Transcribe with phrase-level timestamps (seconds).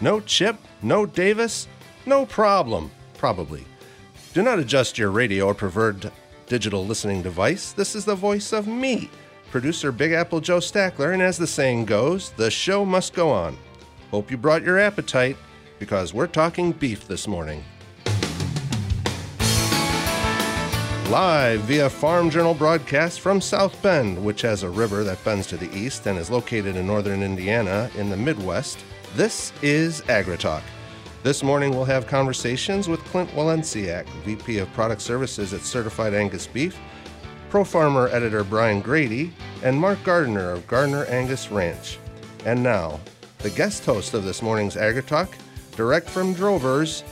[0.00, 0.56] No Chip?
[0.82, 1.68] No Davis?
[2.04, 2.90] No problem.
[3.16, 3.64] Probably.
[4.34, 6.12] Do not adjust your radio or preferred
[6.46, 7.72] digital listening device.
[7.72, 9.08] This is the voice of me,
[9.50, 13.56] producer Big Apple Joe Stackler, and as the saying goes, the show must go on.
[14.10, 15.38] Hope you brought your appetite
[15.78, 17.64] because we're talking beef this morning.
[21.08, 25.56] Live via Farm Journal broadcast from South Bend, which has a river that bends to
[25.56, 28.84] the east and is located in northern Indiana in the Midwest,
[29.16, 30.60] this is AgriTalk.
[31.22, 36.46] This morning we'll have conversations with Clint Walenciak, VP of Product Services at Certified Angus
[36.46, 36.78] Beef,
[37.48, 41.98] Pro Farmer editor Brian Grady, and Mark Gardner of Gardner Angus Ranch.
[42.44, 43.00] And now,
[43.38, 45.32] the guest host of this morning's AgriTalk,
[45.76, 47.02] direct from Drovers,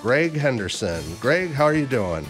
[0.00, 1.02] Greg Henderson.
[1.20, 2.24] Greg, how are you doing?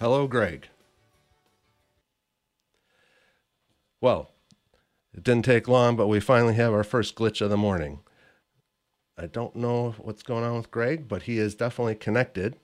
[0.00, 0.66] Hello, Greg.
[4.00, 4.29] Well,
[5.14, 8.00] it didn't take long, but we finally have our first glitch of the morning.
[9.18, 12.56] I don't know what's going on with Greg, but he is definitely connected.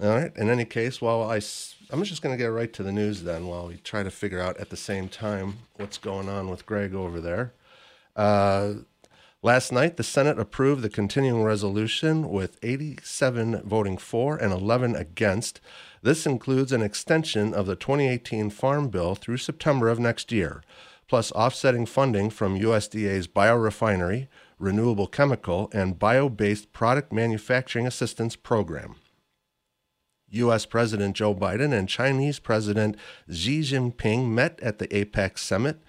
[0.00, 0.34] All right.
[0.36, 1.40] In any case, while I,
[1.90, 4.40] I'm just going to get right to the news then while we try to figure
[4.40, 7.52] out at the same time what's going on with Greg over there.
[8.14, 8.74] Uh,
[9.42, 15.60] last night, the Senate approved the continuing resolution with 87 voting for and 11 against.
[16.02, 20.62] This includes an extension of the 2018 Farm Bill through September of next year,
[21.08, 28.96] plus offsetting funding from USDA's biorefinery, renewable chemical, and bio based product manufacturing assistance program.
[30.30, 30.66] U.S.
[30.66, 32.96] President Joe Biden and Chinese President
[33.30, 35.80] Xi Jinping met at the APEC summit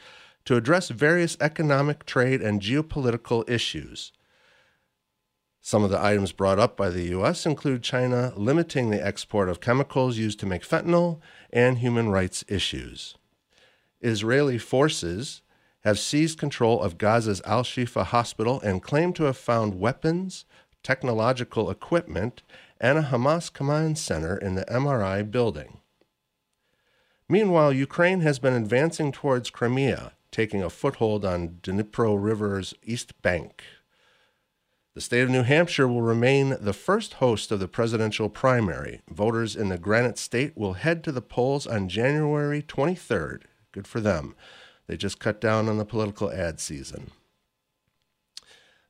[0.46, 4.14] to address various economic, trade, and geopolitical issues.
[5.62, 7.46] Some of the items brought up by the U.S.
[7.46, 11.20] include China limiting the export of chemicals used to make fentanyl
[11.52, 13.16] and human rights issues.
[14.02, 15.42] Israeli forces
[15.82, 20.46] have seized control of Gaza's Al Shifa hospital and claim to have found weapons,
[20.84, 22.42] technological equipment,
[22.80, 25.80] and a Hamas command center in the MRI building.
[27.28, 33.64] Meanwhile, Ukraine has been advancing towards Crimea, taking a foothold on Dnipro River's east bank.
[35.00, 39.00] The state of New Hampshire will remain the first host of the presidential primary.
[39.10, 43.44] Voters in the Granite State will head to the polls on January 23rd.
[43.72, 44.36] Good for them.
[44.88, 47.12] They just cut down on the political ad season.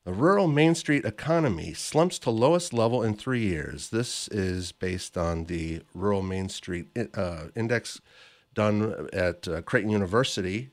[0.04, 3.90] The rural Main Street economy slumps to lowest level in three years.
[3.90, 8.00] This is based on the Rural Main Street uh, Index
[8.52, 10.72] done at uh, Creighton University.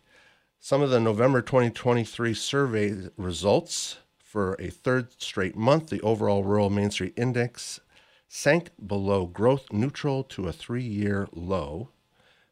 [0.59, 6.69] Some of the November 2023 survey results for a third straight month, the overall rural
[6.69, 7.79] Main Street Index
[8.27, 11.89] sank below growth neutral to a three year low.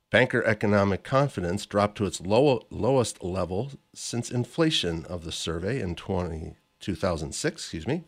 [0.10, 5.96] Banker economic confidence dropped to its low, lowest level since inflation of the survey in
[5.96, 8.06] 20, 2006, excuse me.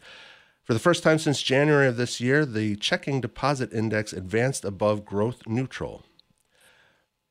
[0.64, 5.04] For the first time since January of this year, the checking deposit index advanced above
[5.04, 6.06] growth neutral.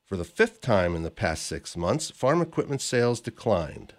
[0.05, 3.95] For the fifth time in the past six months, farm equipment sales declined.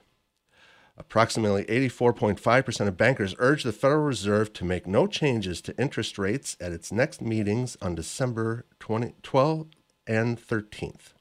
[0.98, 6.56] Approximately 84.5% of bankers urged the Federal Reserve to make no changes to interest rates
[6.60, 9.66] at its next meetings on December 20, 12
[10.08, 11.12] and 13th.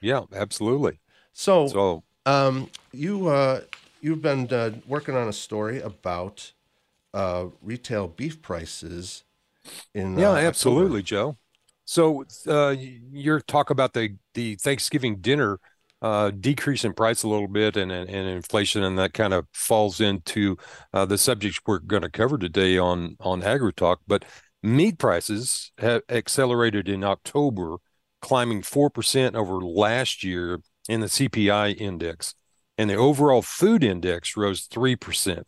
[0.00, 0.98] Yeah, absolutely.
[1.32, 3.62] So, So um, you uh,
[4.00, 6.52] you've been uh, working on a story about
[7.14, 9.24] uh, retail beef prices
[9.94, 11.36] in yeah, uh, absolutely, Joe.
[11.84, 15.58] So uh, your talk about the the Thanksgiving dinner
[16.02, 19.46] uh, decrease in price a little bit and and, and inflation, and that kind of
[19.52, 20.56] falls into
[20.92, 23.96] uh, the subjects we're going to cover today on on AgriTalk.
[24.06, 24.24] But
[24.62, 27.76] meat prices have accelerated in October,
[28.22, 32.34] climbing four percent over last year in the CPI index,
[32.78, 35.46] and the overall food index rose three percent.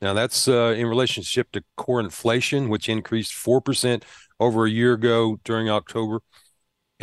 [0.00, 4.04] Now that's uh, in relationship to core inflation, which increased four percent
[4.38, 6.20] over a year ago during October.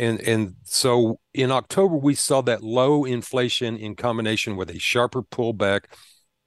[0.02, 5.22] And and so in October we saw that low inflation in combination with a sharper
[5.22, 5.84] pullback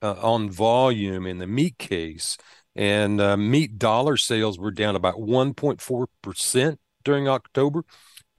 [0.02, 2.38] uh, on volume in the meat case,
[2.76, 7.86] and uh, meat dollar sales were down about 1.4 percent during October.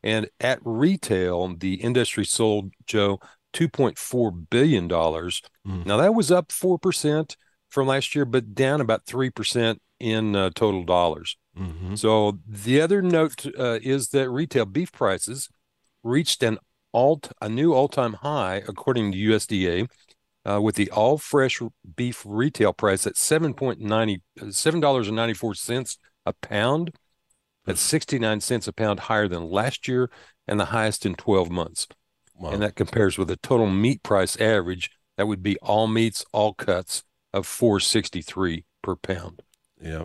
[0.02, 3.18] And at retail, the industry sold Joe
[3.54, 5.40] 2.4 billion dollars.
[5.66, 5.86] Mm.
[5.86, 7.38] Now that was up four percent
[7.70, 11.38] from last year, but down about three percent in uh, total dollars.
[11.56, 11.99] Mhm.
[11.99, 15.49] So the other note uh, is that retail beef prices
[16.03, 16.58] reached an
[16.93, 19.88] alt a new all-time high according to USDA
[20.49, 21.61] uh, with the all fresh
[21.97, 26.93] beef retail price at seven dollars and ninety four cents a pound
[27.64, 30.11] that's 69 cents a pound higher than last year
[30.47, 31.87] and the highest in 12 months
[32.38, 32.50] Wow.
[32.50, 36.52] and that compares with a total meat price average that would be all meats all
[36.55, 37.02] cuts
[37.32, 39.43] of 463 per pound
[39.81, 40.05] Yeah.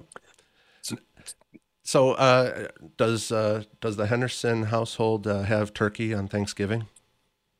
[1.91, 6.87] So- uh, does uh, does the Henderson household uh, have turkey on Thanksgiving?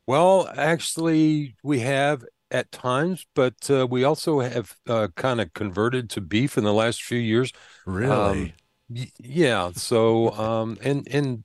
[0.06, 6.08] Well, actually, we have at times, but uh, we also have uh, kind of converted
[6.10, 7.52] to beef in the last few years.
[7.84, 8.54] Really?
[8.88, 9.70] Y- yeah.
[9.74, 11.44] So, um, and and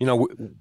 [0.00, 0.54] you know, w-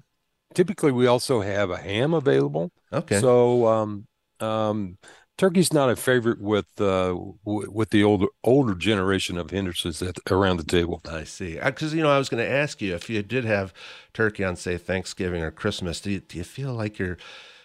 [0.54, 2.74] typically we also have a ham available.
[2.92, 3.22] okay.
[3.22, 4.08] So, um,
[4.42, 4.98] um,
[5.42, 7.16] turkey's not a favorite with uh,
[7.46, 11.02] w with the older older generation of Hendersons at, around the table.
[11.10, 11.60] I see.
[11.64, 13.74] Because you know, I was going to ask you if you did have
[14.14, 16.00] turkey on, say, Thanksgiving or Christmas.
[16.00, 17.18] Do you, do you feel like you're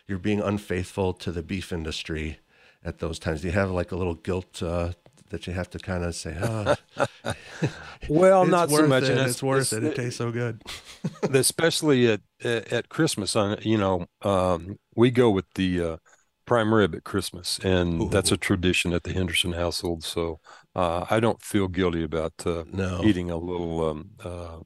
[0.08, 2.38] you're being unfaithful to the beef industry
[2.82, 3.42] at those times?
[3.42, 4.92] Do you have like a little guilt uh,
[5.28, 6.76] that you have to kind of say, "Oh,
[8.08, 9.18] Well, not so much, It.
[9.18, 9.84] It's, worth it.
[9.84, 10.62] It tastes so good."
[11.34, 15.96] especially at at at Christmas on you know um we go with the uh
[16.46, 20.40] prime rib at Christmas and that's a tradition at the Henderson household so
[20.74, 23.02] uh I don't feel guilty about uh No.
[23.04, 24.58] eating a little um uh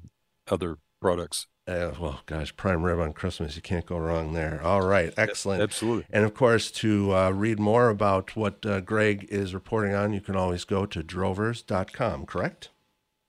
[0.49, 3.55] other products Uh, well, gosh, prime rib on Christmas.
[3.57, 4.61] You can't go wrong there.
[4.63, 5.13] All right.
[5.17, 5.63] Excellent.
[5.63, 10.13] absolutely And of course, to uh, read more about what uh, Greg is reporting on,
[10.13, 12.71] you can always go to drovers.com, correct?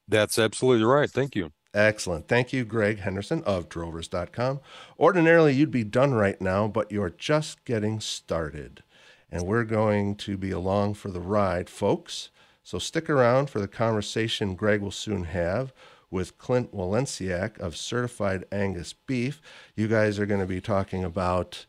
[0.07, 2.27] that's absolutely right thank you Excellent.
[2.27, 4.59] Thank you, Greg Henderson of drovers.com.
[5.00, 8.83] Ordinarily, you'd be done right now, but you're just getting started.
[9.31, 12.29] And we're going to be along for the ride, folks.
[12.63, 15.73] So stick around for the conversation Greg will soon have
[16.12, 19.41] with Clint Walenciak of Certified Angus Beef.
[19.75, 21.65] You guys are going to be talking about.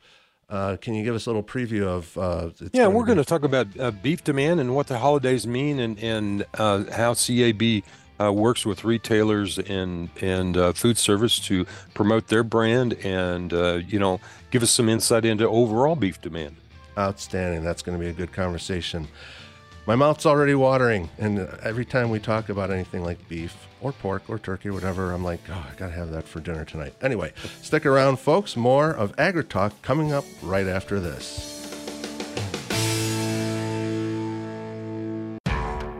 [0.50, 2.18] Uh, can you give us a little preview of?
[2.18, 5.46] Uh, it's yeah we're going to talk about uh, beef demand and what the holidays
[5.46, 7.82] mean and and uh how CAB
[8.22, 13.80] uh, works with retailers and and uh, food service to promote their brand and uh,
[13.86, 16.56] you know give us some insight into overall beef demand.
[16.96, 17.64] Outstanding.
[17.64, 19.08] That's going to be a good conversation.
[19.86, 23.90] My mouth's already watering, and uh, every time we talk about anything like beef or
[23.92, 26.64] pork or turkey or whatever, I'm like, oh, I got to have that for dinner
[26.64, 26.94] tonight.
[27.02, 28.56] Anyway, stick around, folks.
[28.56, 31.58] More of AgriTalk coming up right after this.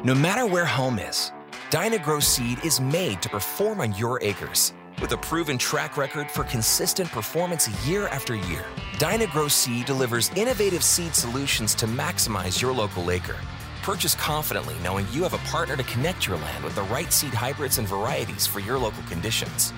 [0.05, 1.33] No matter where home is,
[1.73, 4.75] Dyna-Gro Seed is made to perform on your acres.
[5.01, 8.67] With a proven track record for consistent performance year after year,
[8.99, 13.41] Dyna-Gro Seed delivers innovative seed solutions to maximize your local acre.
[13.83, 17.33] Purchase confidently knowing you have a partner to connect your land with the right seed
[17.33, 19.73] hybrids and varieties for your local conditions.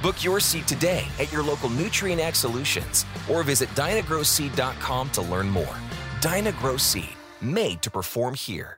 [0.00, 5.50] Book your seed today at your local Nutrient Ag Solutions or visit dynagroseed.com to learn
[5.50, 5.76] more.
[6.22, 8.77] Dyna-Gro Seed, made to perform here.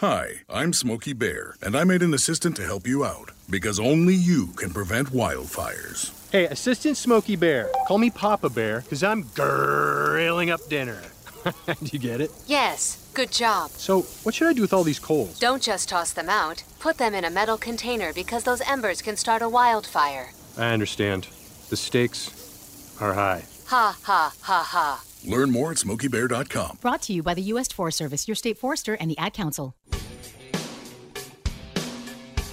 [0.00, 4.14] Hi, I'm Smokey Bear, and I made an assistant to help you out because only
[4.14, 6.12] you can prevent wildfires.
[6.30, 11.02] Hey, Assistant Smokey Bear, call me Papa Bear because I'm grilling up dinner.
[11.42, 12.30] Do you get it?
[12.46, 13.70] Yes, good job.
[13.70, 15.36] So, what should I do with all these coals?
[15.40, 16.62] Don't just toss them out.
[16.78, 20.30] Put them in a metal container because those embers can start a wildfire.
[20.56, 21.26] I understand.
[21.70, 23.46] The stakes are high.
[23.66, 25.02] Ha ha ha ha.
[25.28, 26.78] Learn more at smokeybear.com.
[26.80, 27.68] Brought to you by the U.S.
[27.68, 29.74] Forest Service, your state forester, and the Ad Council.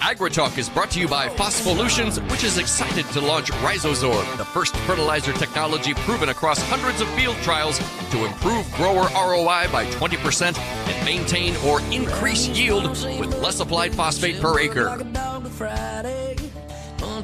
[0.06, 4.76] AgriTalk is brought to you by Phospholutions, which is excited to launch RhizoSorb, the first
[4.86, 7.80] fertilizer technology proven across hundreds of field trials
[8.12, 12.88] to improve grower ROI by 20% and maintain or increase yield
[13.20, 14.96] with less applied phosphate per acre.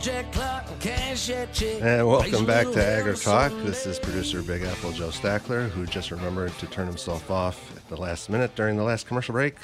[0.03, 0.36] And
[2.08, 3.51] welcome back to Agri Talk.
[3.63, 7.88] This is producer Big Apple Joe Stackler, who just remembered to turn himself off at
[7.88, 9.58] the last minute during the last commercial break.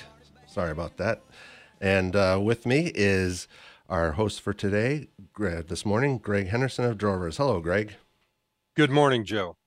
[0.45, 1.23] Sorry about that.
[1.81, 3.47] And uh, with me is
[3.89, 7.37] our host for today, Greg, this morning, Greg Henderson of Drovers.
[7.37, 7.95] Hello, Greg.
[8.75, 9.57] Good morning, Joe.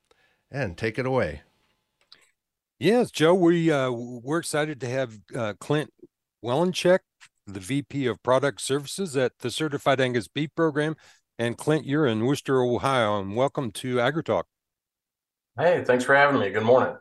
[0.53, 1.43] And take it away.
[2.79, 5.93] Yes, Joe, we uh, we're excited to have uh, Clint
[6.45, 7.01] Wellencheck,
[7.51, 10.97] the VP of Product Services at the Certified Angus Beef Program.
[11.39, 14.45] And Clint, you're in Wooster, Ohio, and welcome to AgriTalk.
[15.59, 16.51] Hey, thanks for having me.
[16.51, 16.97] Good morning.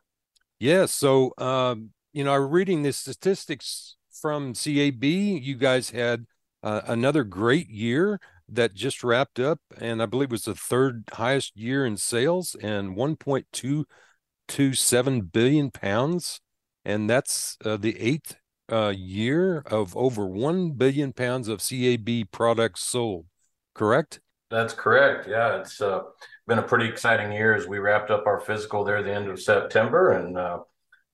[0.59, 5.03] Yeah, so um, you know, I'm reading the statistics from CAB.
[5.03, 6.25] You guys had
[6.63, 11.55] uh, another great year that just wrapped up, and I believe was the third highest
[11.55, 16.41] year in sales and 1.227 billion pounds,
[16.83, 18.35] and that's uh, the eighth
[18.71, 23.25] uh, year of over 1 billion pounds of CAB products sold.
[23.73, 24.19] Correct?
[24.49, 25.27] That's correct.
[25.27, 26.01] Yeah, it's uh,
[26.47, 29.39] been a pretty exciting year as we wrapped up our physical there the end of
[29.39, 30.59] September, and uh,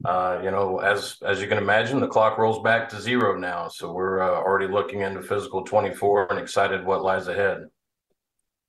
[0.04, 3.68] uh, you know, as as you can imagine, the clock rolls back to zero now.
[3.68, 7.66] So we're uh, already looking into physical 24 and excited what lies ahead.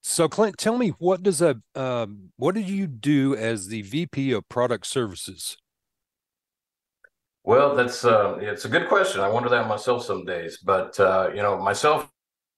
[0.02, 4.32] So, Clint, tell me what does a um, what did you do as the VP
[4.32, 5.56] of Product Services?
[7.46, 9.20] Well, that's uh, it's a good question.
[9.20, 10.58] I wonder that myself some days.
[10.58, 12.10] But uh, you know, myself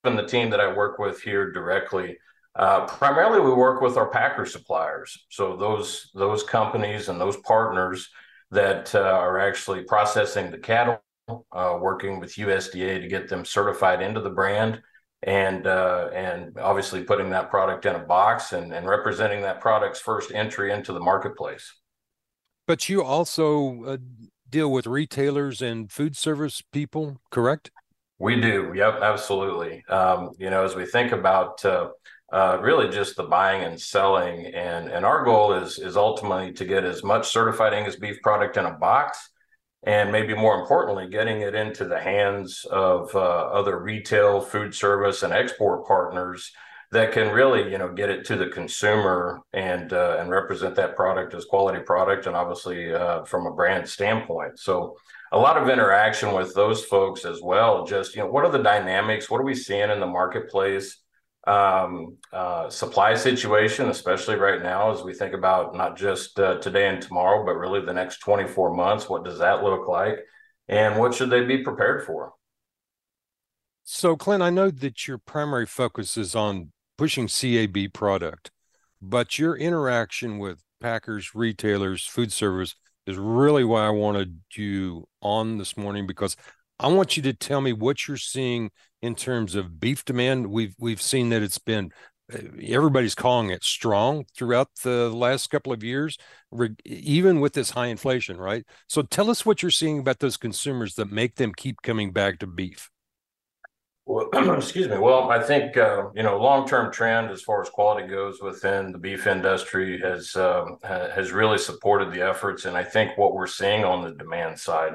[0.05, 2.17] and the team that I work with here directly,
[2.55, 5.27] uh, primarily we work with our packer suppliers.
[5.29, 8.09] So those those companies and those partners
[8.51, 14.01] that uh, are actually processing the cattle, uh, working with USDA to get them certified
[14.01, 14.81] into the brand,
[15.23, 20.01] and uh, and obviously putting that product in a box and, and representing that product's
[20.01, 21.75] first entry into the marketplace.
[22.67, 23.99] But you also
[24.51, 27.71] deal with retailers and food service people, correct?
[28.19, 28.73] We do.
[28.75, 29.85] Yep, absolutely.
[29.87, 31.91] Um, you know, as we think about uh,
[32.33, 36.65] uh, really just the buying and selling, and and our goal is is ultimately to
[36.65, 39.31] get as much certified Angus beef product in a box
[39.85, 45.23] and maybe more importantly, getting it into the hands of uh, other retail, food service,
[45.23, 46.53] and export partners
[46.91, 50.97] that can really, you know, get it to the consumer and uh, and represent that
[50.97, 54.59] product as quality product, and obviously uh, from a brand standpoint.
[54.59, 54.97] So
[55.31, 57.85] a lot of interaction with those folks as well.
[57.85, 59.29] Just you know, what are the dynamics?
[59.31, 60.97] What are we seeing in the marketplace?
[61.47, 66.89] Um, uh, supply situation, especially right now, as we think about not just uh, today
[66.89, 69.09] and tomorrow, but really the next 24 months.
[69.09, 70.19] What does that look like?
[70.69, 72.33] And what should they be prepared for?
[73.85, 78.51] So, Clint, I know that your primary focus is on pushing CAB product,
[79.01, 82.75] but your interaction with packers, retailers, food service
[83.07, 86.37] is really why I wanted you on this morning because
[86.79, 90.49] I want you to tell me what you're seeing in terms of beef demand.
[90.49, 91.91] We've we've seen that it's been
[92.33, 96.19] uh, everybody's calling it strong throughout the last couple of years,
[96.85, 98.65] even with this high inflation, right?
[98.89, 102.39] So tell us what you're seeing about those consumers that make them keep coming back
[102.41, 102.91] to beef.
[104.09, 104.97] Well, excuse me.
[104.97, 108.99] Well, I think uh, you know long-term trend as far as quality goes within the
[108.99, 113.85] beef industry has um, has really supported the efforts, and I think what we're seeing
[113.85, 114.95] on the demand side,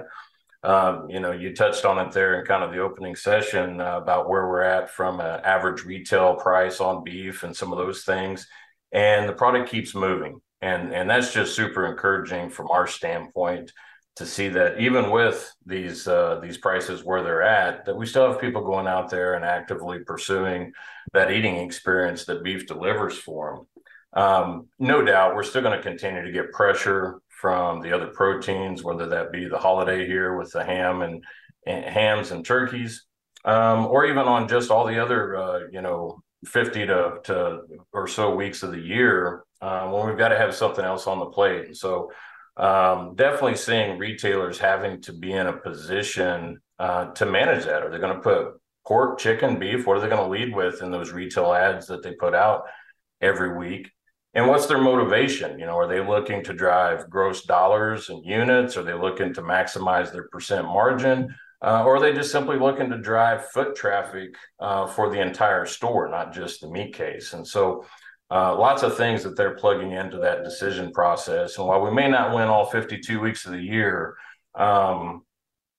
[0.63, 3.97] um, you know, you touched on it there in kind of the opening session uh,
[3.97, 8.03] about where we're at from an average retail price on beef and some of those
[8.05, 8.47] things,
[8.91, 13.71] and the product keeps moving, and and that's just super encouraging from our standpoint
[14.15, 18.31] to see that even with these uh, these prices where they're at, that we still
[18.31, 20.71] have people going out there and actively pursuing
[21.13, 24.23] that eating experience that beef delivers for them.
[24.23, 28.83] Um, no doubt, we're still going to continue to get pressure from the other proteins,
[28.83, 31.23] whether that be the holiday here with the ham and,
[31.65, 33.05] and hams and turkeys,
[33.45, 38.07] um, or even on just all the other uh, you know 50 to, to or
[38.07, 41.25] so weeks of the year uh, when we've got to have something else on the
[41.25, 41.65] plate.
[41.65, 42.11] And so
[42.57, 47.83] um, definitely seeing retailers having to be in a position uh, to manage that.
[47.83, 49.85] Are they going to put pork, chicken, beef?
[49.87, 52.63] What are they going to lead with in those retail ads that they put out
[53.21, 53.91] every week?
[54.35, 55.59] And what's their motivation?
[55.59, 58.77] You know, are they looking to drive gross dollars and units?
[58.77, 61.33] Are they looking to maximize their percent margin?
[61.61, 65.65] Uh, or are they just simply looking to drive foot traffic uh, for the entire
[65.65, 67.33] store, not just the meat case?
[67.33, 67.85] And so
[68.33, 71.59] uh, lots of things that they're plugging into that decision process.
[71.59, 74.15] And while we may not win all 52 weeks of the year,
[74.55, 75.23] um,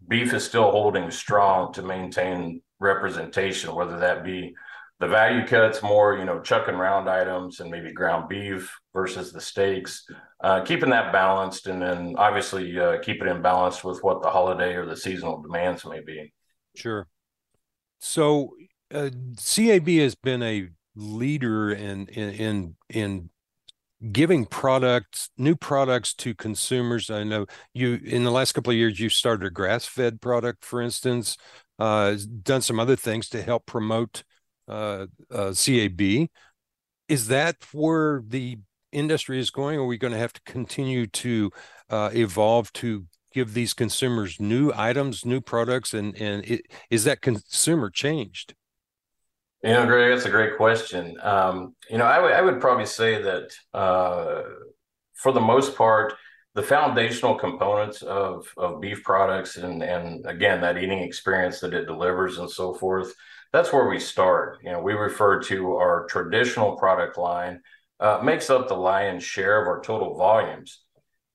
[0.06, 4.55] beef is still holding strong to maintain representation, whether that be
[5.00, 9.33] the value cuts more, you know, chuck and round items and maybe ground beef versus
[9.33, 10.07] the steaks,
[10.40, 14.31] uh, keeping that balanced and then obviously uh, keep it in balance with what the
[14.31, 16.33] holiday or the seasonal demands may be.
[16.76, 17.09] Sure.
[17.98, 18.55] So
[18.92, 19.11] uh,
[19.44, 23.30] CAB has been a leader in in in, in
[24.12, 27.11] giving products new products to consumers.
[27.11, 30.80] I know you in the last couple of years you started a grass-fed product for
[30.80, 31.37] instance
[31.78, 34.22] uh done some other things to help promote
[34.68, 36.00] uh, uh cab
[37.09, 38.59] is that where the
[38.92, 41.50] industry is going or are we going to have to continue to
[41.90, 47.20] uh, evolve to give these consumers new items new products and and it, is that
[47.20, 48.54] consumer changed
[49.64, 51.16] you know, Greg, that's a great question.
[51.22, 54.42] Um, you know, I, w- I would probably say that uh,
[55.14, 56.12] for the most part,
[56.55, 61.87] the foundational components of, of beef products and, and again, that eating experience that it
[61.87, 63.14] delivers and so forth,
[63.55, 64.59] that's where we start.
[64.62, 67.61] You know, we refer to our traditional product line
[68.00, 70.83] uh, makes up the lion's share of our total volumes.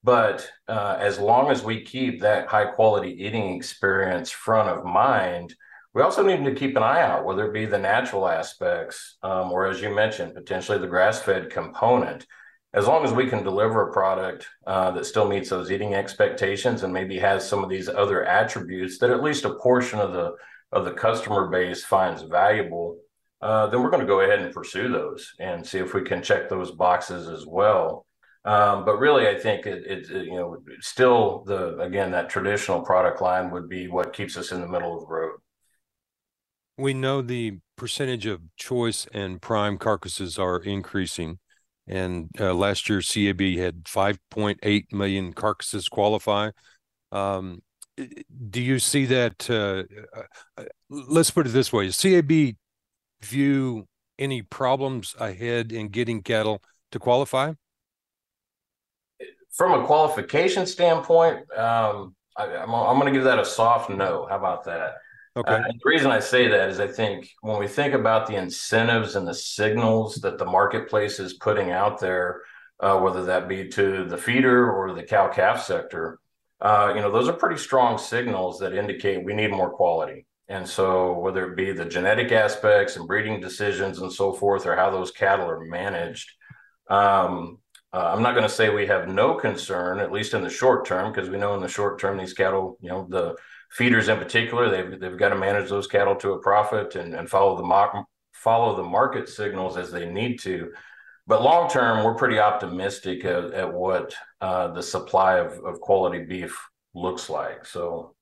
[0.03, 5.55] But uh, as long as we keep that high quality eating experience front of mind,
[5.93, 9.51] we also need to keep an eye out, whether it be the natural aspects, um,
[9.51, 12.27] or as you mentioned, potentially the grass fed component.
[12.71, 16.83] As long as we can deliver a product uh, that still meets those eating expectations
[16.83, 20.33] and maybe has some of these other attributes that at least a portion of the
[20.71, 22.99] of the customer base finds valuable,
[23.41, 26.21] uh, then we're going to go ahead and pursue those and see if we can
[26.21, 28.05] check those boxes as well.
[28.45, 32.81] Um, but really, I think it, it, it, you know still the again that traditional
[32.81, 35.39] product line would be what keeps us in the middle of the road
[36.79, 41.39] we know the percentage of choice and prime carcasses are increasing.
[41.87, 46.51] And uh, last year, CAB had 5.8 million carcasses qualify.
[47.11, 47.61] Um,
[48.49, 49.49] do you see that?
[49.49, 49.83] Uh,
[50.57, 52.55] uh, let's put it this way: CAB
[53.21, 53.85] view
[54.17, 56.61] any problems ahead in getting cattle
[56.91, 57.53] to qualify?
[59.51, 64.27] From a qualification standpoint, um, I, am going to give that a soft no.
[64.29, 64.93] How about that?
[65.39, 65.53] Okay.
[65.53, 69.15] Uh, the reason I say that is I think when we think about the incentives
[69.15, 72.41] and the signals that the marketplace is putting out there,
[72.81, 76.19] uh, whether that be to the feeder or the cow calf sector,
[76.59, 80.25] uh, you know, those are pretty strong signals that indicate we need more quality.
[80.49, 84.75] And so, whether it be the genetic aspects and breeding decisions and so forth, or
[84.75, 86.29] how those cattle are managed,
[86.89, 87.59] um,
[87.93, 90.85] uh, I'm not going to say we have no concern, at least in the short
[90.85, 93.35] term, because we know in the short term these cattle, you know, the
[93.69, 97.29] feeders in particular, they've they've got to manage those cattle to a profit and, and
[97.29, 100.71] follow the mo- follow the market signals as they need to.
[101.27, 106.25] But long term, we're pretty optimistic at, at what uh, the supply of, of quality
[106.25, 106.59] beef
[106.95, 107.65] looks like.
[107.65, 108.15] So,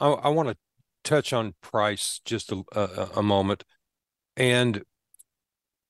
[0.00, 0.56] I, I want to
[1.04, 3.64] touch on price just a, a, a moment,
[4.36, 4.82] and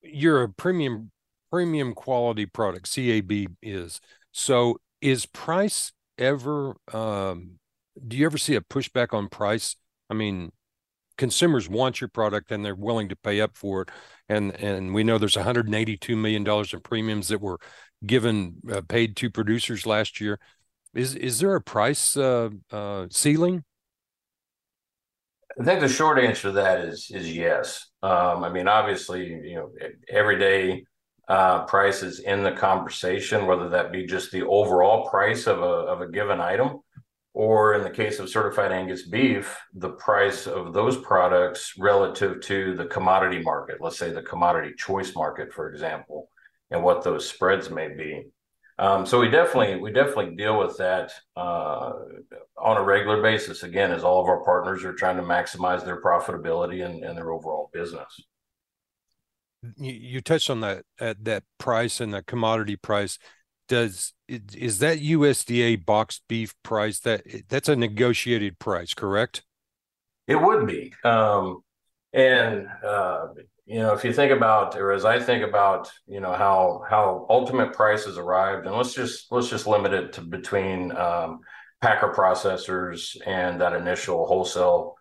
[0.01, 1.11] you're a premium
[1.49, 2.93] premium quality product.
[2.93, 4.79] CAB is so.
[4.99, 6.75] Is price ever?
[6.91, 7.59] Um,
[8.05, 9.75] do you ever see a pushback on price?
[10.09, 10.51] I mean,
[11.17, 13.89] consumers want your product and they're willing to pay up for it
[14.29, 17.59] and and we know there's 182 million dollars in premiums that were
[18.05, 20.39] given uh, paid to producers last year
[20.93, 23.63] is is there a price uh, uh, ceiling
[25.59, 27.87] I think the short answer to that is is yes.
[28.03, 29.71] Um, I mean, obviously, you know,
[30.07, 30.83] everyday
[31.27, 35.63] uh, price is in the conversation, whether that be just the overall price of a
[35.63, 36.81] of a given item,
[37.37, 42.75] or in the case of certified Angus beef, the price of those products relative to
[42.75, 46.31] the commodity market, let's say the commodity choice market, for example,
[46.71, 48.23] and what those spreads may be.
[48.79, 51.91] Um, so we definitely we definitely deal with that uh,
[52.57, 53.61] on a regular basis.
[53.61, 57.31] Again, as all of our partners are trying to maximize their profitability and, and their
[57.31, 58.19] overall business.
[59.77, 63.19] You, you touched on that at that price and the commodity price
[63.67, 69.43] does is that USDA boxed beef price that that's a negotiated price, correct?
[70.27, 71.61] It would be, um,
[72.11, 73.27] and uh,
[73.65, 77.25] you know, if you think about, or as I think about, you know, how how
[77.29, 81.41] ultimate price prices arrived, and let's just let's just limit it to between um,
[81.81, 84.95] packer processors and that initial wholesale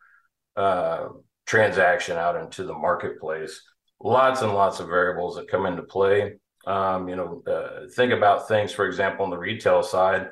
[0.56, 1.08] uh,
[1.46, 3.62] transaction out into the marketplace.
[4.00, 6.34] Lots and lots of variables that come into play.
[6.66, 10.30] Um, you know, uh, think about things, for example, on the retail side,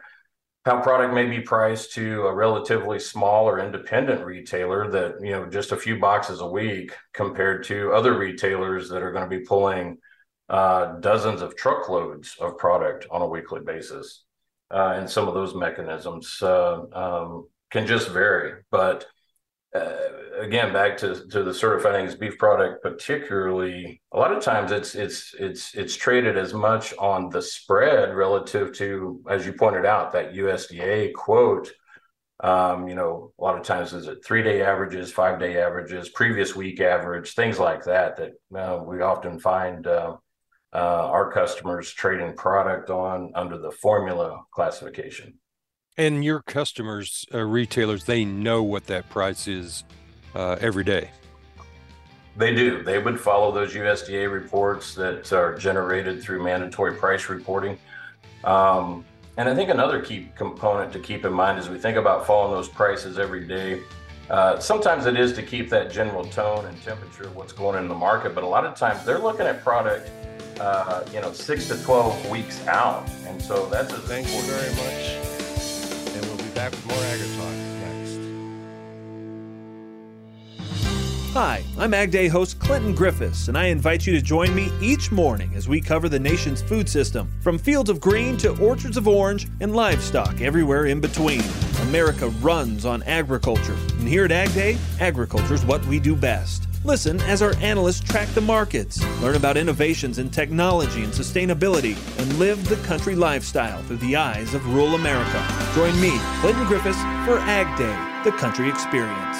[0.65, 5.47] how product may be priced to a relatively small or independent retailer that, you know,
[5.47, 9.45] just a few boxes a week compared to other retailers that are going to be
[9.45, 9.99] pulling
[10.49, 14.25] uh, dozens of truckloads of product on a weekly basis.
[14.71, 18.63] Uh, and some of those mechanisms uh, um, can just vary.
[18.71, 19.07] But
[19.75, 19.93] uh,
[20.39, 25.35] again, back to, to the certified beef product, particularly, a lot of times it's it's
[25.39, 30.35] it's it's traded as much on the spread relative to, as you pointed out, that
[30.35, 31.73] USDA quote.
[32.41, 36.09] Um, you know, a lot of times is it three day averages, five day averages,
[36.09, 38.17] previous week average, things like that.
[38.17, 40.17] That uh, we often find uh,
[40.73, 45.39] uh, our customers trading product on under the formula classification.
[45.97, 49.85] And your customers, uh, retailers, they know what that price is
[50.35, 51.11] uh, every day.
[52.37, 52.83] They do.
[52.83, 57.79] They would follow those USDA reports that are generated through mandatory price reporting.
[58.43, 59.05] Um,
[59.37, 62.53] and I think another key component to keep in mind as we think about following
[62.53, 63.81] those prices every day,
[64.31, 67.83] uh, sometimes it is to keep that general tone and temperature of what's going on
[67.83, 70.11] in the market, but a lot of times they're looking at product,
[70.61, 73.09] uh, you know, six to 12 weeks out.
[73.27, 75.24] And so that's a Thank you very much.
[76.55, 78.19] Back with more Agri Talk next.
[81.33, 85.11] Hi, I'm Ag Day host Clinton Griffiths, and I invite you to join me each
[85.11, 89.09] morning as we cover the nation's food system, from fields of green to orchards of
[89.09, 91.43] orange and livestock everywhere in between.
[91.89, 96.69] America runs on agriculture, and here at Ag Day, agriculture is what we do best.
[96.87, 102.39] Listen as our analysts track the markets, learn about innovations in technology and sustainability, and
[102.39, 105.43] live the country lifestyle through the eyes of rural America.
[105.75, 109.39] Join me, Clinton Griffiths, for Ag Day, the country experience.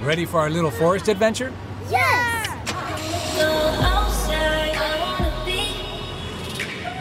[0.00, 1.52] Ready for our little forest adventure?
[1.90, 2.46] Yes!
[3.36, 3.44] Go
[3.84, 5.68] outside, I wanna be.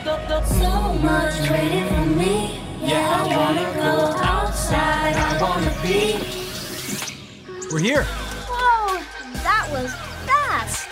[0.04, 2.60] Go, go, so much waiting for me.
[2.82, 6.43] Yeah, I wanna go outside, I wanna be.
[7.74, 8.04] We're here.
[8.04, 9.02] Whoa,
[9.42, 9.92] that was
[10.28, 10.88] fast.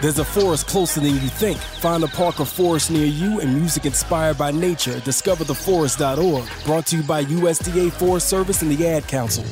[0.00, 1.58] There's a forest closer than you think.
[1.58, 5.00] Find a park or forest near you and music inspired by nature.
[5.00, 6.64] DiscoverTheForest.org.
[6.64, 9.44] Brought to you by USDA Forest Service and the Ad Council.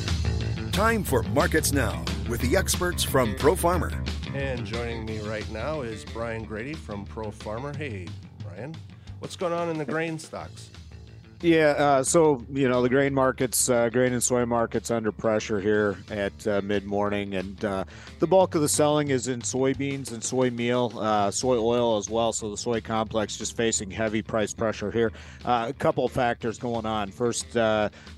[0.70, 3.90] Time for Markets Now with the experts from Pro Farmer.
[4.33, 7.76] And joining me right now is Brian Grady from Pro Farmer.
[7.76, 8.06] Hey,
[8.44, 8.76] Brian,
[9.18, 10.70] what's going on in the grain stocks?
[11.42, 15.59] Yeah, uh, so you know the grain markets, uh, grain and soy markets under pressure
[15.59, 17.85] here at uh, mid morning, and uh,
[18.18, 22.11] the bulk of the selling is in soybeans and soy meal, uh, soy oil as
[22.11, 22.35] well.
[22.35, 25.12] So the soy complex just facing heavy price pressure here.
[25.42, 27.11] Uh, a couple factors going on.
[27.11, 27.57] First,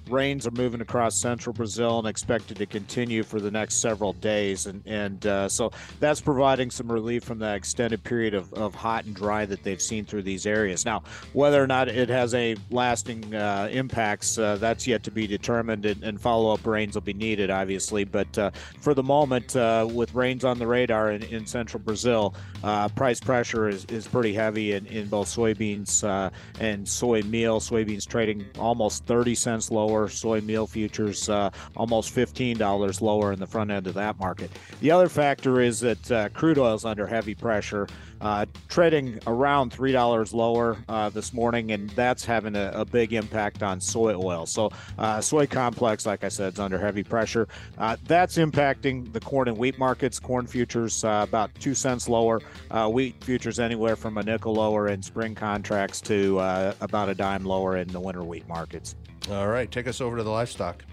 [0.08, 4.66] rains are moving across central Brazil and expected to continue for the next several days,
[4.66, 9.14] and and so that's providing some relief from that extended period of, of hot and
[9.14, 10.84] dry that they've seen through these areas.
[10.84, 15.26] Now, whether or not it has a lasting uh, impacts, uh, that's yet to be
[15.26, 18.04] determined, and, and follow up rains will be needed, obviously.
[18.04, 22.34] But uh, for the moment, uh, with rains on the radar in, in central Brazil,
[22.64, 27.60] uh, price pressure is, is pretty heavy in, in both soybeans uh, and soy meal.
[27.60, 31.28] Soybeans trading almost 30 cents lower, soy meal futures
[31.76, 34.50] almost $15 lower in the front end of that market.
[34.80, 37.86] The other factor is that crude oil is under heavy pressure
[38.22, 43.12] uh, trading around three dollars lower uh, this morning, and that's having a, a, big
[43.12, 44.46] impact on soy oil.
[44.46, 47.48] So, uh, soy complex, like I said, is under heavy pressure.
[47.78, 50.20] Uh, that's impacting the corn and wheat markets.
[50.20, 52.40] Corn futures uh, about two cents lower.
[52.70, 56.38] Uh, wheat futures anywhere from a nickel lower in spring contracts to
[56.80, 58.94] about a dime lower in the winter wheat markets.
[59.30, 60.84] All right, take us over to the livestock.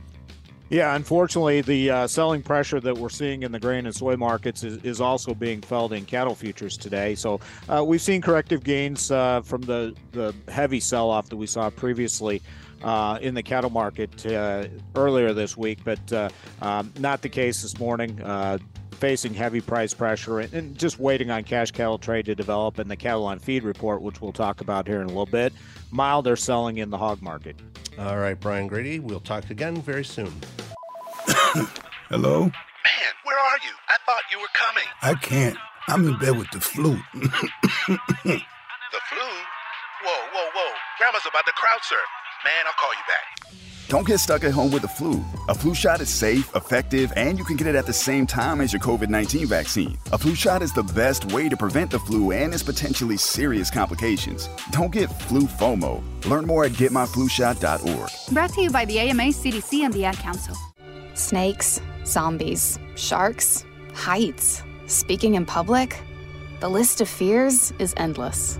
[0.69, 4.63] Yeah, unfortunately, the uh, selling pressure that we're seeing in the grain and soy markets
[4.63, 7.15] is, is also being felt in cattle futures today.
[7.15, 11.47] So uh, we've seen corrective gains uh, from the, the heavy sell off that we
[11.47, 12.41] saw previously.
[12.81, 14.65] Uh, in the cattle market uh,
[14.95, 16.29] earlier this week, but uh,
[16.61, 18.17] um, not the case this morning
[18.99, 22.91] facing heavy price pressure and, and, just waiting on cash cattle trade to develop and
[22.91, 25.53] the cattle on feed report, which we'll talk about here in a little bit.
[25.91, 27.55] Milder selling in the hog market.
[27.97, 30.33] All right, Brian Grady, we'll talk again very soon.
[32.09, 32.41] Hello?
[32.41, 33.73] Man, where are you?
[33.87, 34.85] I thought you were coming.
[35.01, 35.57] I can't.
[35.87, 36.99] I'm in bed with the flu.
[37.13, 38.41] the
[39.09, 39.27] flu?
[40.03, 40.71] Whoa, whoa, whoa.
[40.97, 41.99] Grandma's about to crowd surf.
[42.45, 43.29] Man, I'll call you back.
[43.89, 45.21] Don't get stuck at home with the flu.
[45.49, 48.61] A flu shot is safe, effective, and you can get it at the same time
[48.61, 49.97] as your COVID 19 vaccine.
[50.13, 53.69] A flu shot is the best way to prevent the flu and its potentially serious
[53.69, 54.47] complications.
[54.71, 56.01] Don't get flu FOMO.
[56.27, 58.09] Learn more at getmyflushot.org.
[58.33, 60.55] Brought to you by the AMA, CDC, and the Ad Council.
[61.15, 65.99] Snakes, zombies, sharks, heights, speaking in public.
[66.59, 68.59] The list of fears is endless.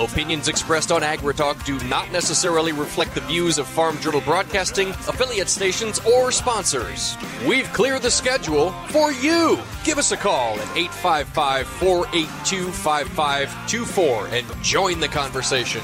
[0.00, 5.48] Opinions expressed on AgriTalk do not necessarily reflect the views of Farm Journal Broadcasting, affiliate
[5.48, 7.16] stations, or sponsors.
[7.46, 9.56] We've cleared the schedule for you.
[9.84, 15.82] Give us a call at 855 482 5524 and join the conversation.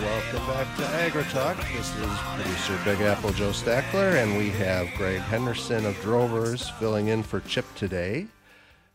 [0.00, 1.56] Welcome back to AgriTalk.
[1.76, 7.08] This is producer Big Apple Joe Stackler, and we have Greg Henderson of Drovers filling
[7.08, 8.28] in for Chip today.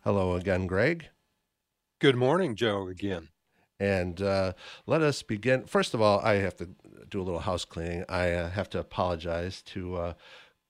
[0.04, 1.10] Hello again, Greg.
[2.00, 3.30] Good morning, Joe, again.
[3.80, 4.54] And uh,
[4.88, 5.66] let us begin.
[5.66, 6.70] First of all, I have to
[7.08, 8.06] do a little house cleaning.
[8.10, 10.14] I uh, have to apologize to uh,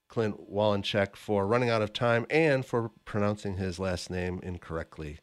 [0.09, 5.19] Clint Wallencheck for running out of time and for pronouncing his last name incorrectly.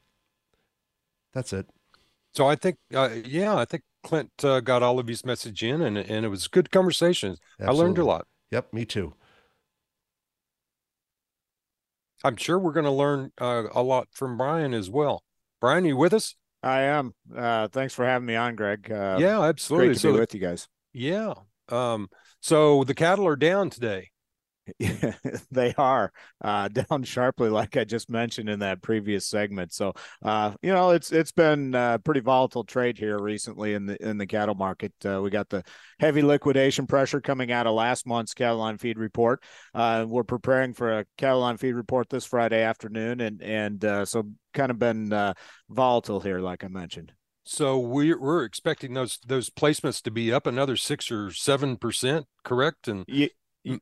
[1.34, 1.68] That's it.
[2.32, 5.82] So I think, uh, yeah, I think Clint uh, got all of his message in,
[5.82, 7.36] and and it was good conversation.
[7.60, 8.26] I learned a lot.
[8.50, 9.12] Yep, me too.
[12.24, 15.22] I'm sure we're going to learn uh, a lot from Brian as well.
[15.60, 16.34] Brian, you with us?
[16.62, 17.14] I am.
[17.34, 18.90] Uh, thanks for having me on, Greg.
[18.90, 19.88] Uh, yeah, absolutely.
[19.88, 20.68] Great to so be with you guys.
[20.92, 21.34] Yeah.
[21.68, 22.08] Um,
[22.40, 24.10] so the cattle are down today.
[25.50, 29.72] They are uh, down sharply, like I just mentioned in that previous segment.
[29.72, 33.86] So, uh, you know, it's it's been a uh, pretty volatile trade here recently in
[33.86, 34.92] the in the cattle market.
[35.04, 35.62] Uh, we got the
[36.00, 39.42] heavy liquidation pressure coming out of last month's cattle on feed report.
[39.74, 44.04] Uh, we're preparing for a cattle on feed report this Friday afternoon, and and uh,
[44.04, 45.34] so kind of been
[45.68, 47.12] volatile here, like I mentioned.
[47.50, 52.26] So we're we're expecting those those placements to be up another six or seven percent,
[52.44, 52.88] correct?
[52.88, 53.28] And yeah,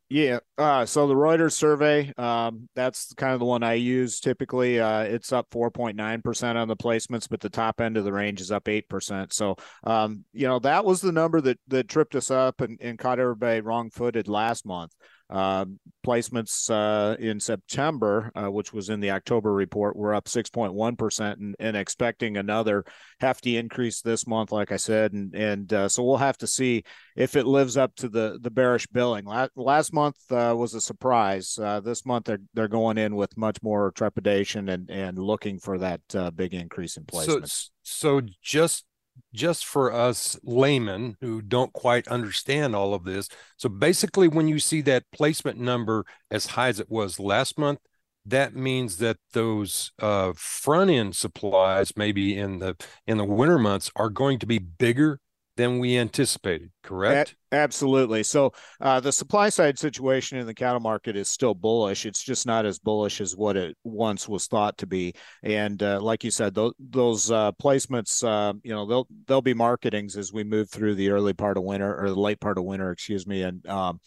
[0.08, 0.38] yeah.
[0.58, 4.80] Uh, so the Reuters survey, um, that's kind of the one I use typically.
[4.80, 8.50] Uh, it's up 4.9% on the placements, but the top end of the range is
[8.50, 9.32] up 8%.
[9.32, 12.98] So, um, you know, that was the number that, that tripped us up and, and
[12.98, 14.92] caught everybody wrong footed last month.
[15.28, 15.64] Uh,
[16.06, 21.56] placements uh, in September, uh, which was in the October report, were up 6.1% and,
[21.58, 22.84] and expecting another
[23.20, 25.12] hefty increase this month, like I said.
[25.12, 26.84] And, and uh, so we'll have to see
[27.16, 29.24] if it lives up to the, the bearish billing.
[29.24, 31.58] Last, last month uh, was a surprise.
[31.60, 35.78] Uh, this month, they're, they're going in with much more trepidation and, and looking for
[35.78, 36.00] that
[36.36, 37.70] big increase in placements.
[37.82, 38.84] So, so just
[39.32, 43.28] just for us laymen who don't quite understand all of this.
[43.56, 47.80] So basically, when you see that placement number as high as it was last month,
[48.24, 52.76] that means that those uh, front end supplies, maybe in the
[53.06, 55.20] in the winter months, are going to be bigger
[55.56, 57.34] than we anticipated, correct?
[57.50, 58.22] A- absolutely.
[58.22, 62.04] So uh, the supply side situation in the cattle market is still bullish.
[62.04, 65.14] It's just not as bullish as what it once was thought to be.
[65.42, 69.54] And uh, like you said, those, those uh, placements, uh, you know, they'll they'll be
[69.54, 72.64] marketings as we move through the early part of winter or the late part of
[72.64, 73.66] winter, excuse me, and.
[73.66, 74.00] Um,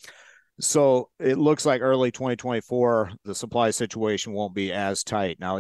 [0.60, 5.38] so it looks like early 2024, the supply situation won't be as tight.
[5.40, 5.60] Now,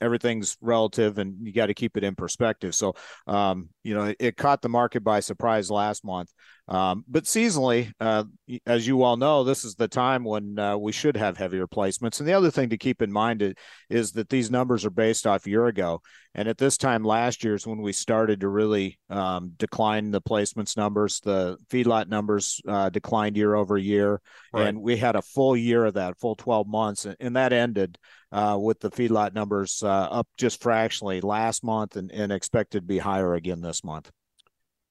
[0.00, 2.74] everything's relative and you got to keep it in perspective.
[2.74, 2.94] So,
[3.26, 6.32] um, you know, it, it, caught the market by surprise last month.
[6.70, 8.24] Um, but seasonally, uh,
[8.64, 12.20] as you all know, this is the time when uh, we should have heavier placements.
[12.20, 13.54] And the other thing to keep in mind is,
[13.88, 16.00] is that these numbers are based off year ago.
[16.32, 20.22] And at this time last year is when we started to really um, decline the
[20.22, 21.18] placements numbers.
[21.18, 24.20] The feedlot numbers uh, declined year over year.
[24.52, 24.68] Right.
[24.68, 27.04] And we had a full year of that, full 12 months.
[27.18, 27.98] And that ended
[28.30, 32.86] uh, with the feedlot numbers uh, up just fractionally last month and, and expected to
[32.86, 34.12] be higher again this month.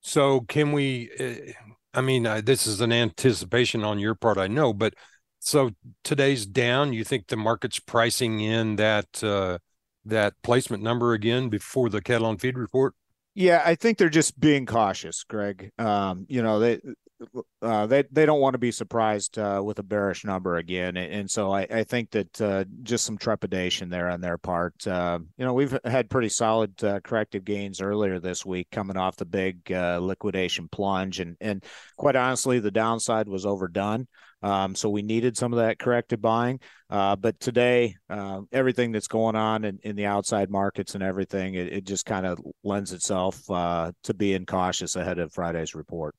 [0.02, 1.10] So can we?
[1.20, 1.52] Uh,
[1.94, 4.94] I mean, uh, this is an anticipation on your part, I know, but
[5.40, 5.72] so
[6.04, 6.94] today's down.
[6.94, 9.58] You think the market's pricing in that uh,
[10.06, 12.94] that placement number again before the cattle on feed report?
[13.36, 15.72] Yeah, I think they're just being cautious, Greg.
[15.80, 16.80] Um, you know, they
[17.62, 21.30] uh, they they don't want to be surprised uh, with a bearish number again, and
[21.30, 24.88] so I, I think that uh, just some trepidation there on their part.
[24.88, 29.18] Uh, you know, we've had pretty solid uh, corrective gains earlier this week, coming off
[29.18, 31.64] the big uh, liquidation plunge, and and
[31.98, 34.08] quite honestly, the downside was overdone.
[34.42, 36.62] Um, so we needed some of that corrective buying.
[36.90, 37.96] but today,
[38.54, 42.26] everything that's going on in, in the outside markets and everything, it, it just kind
[42.26, 46.16] of lends itself to being cautious ahead of Friday's report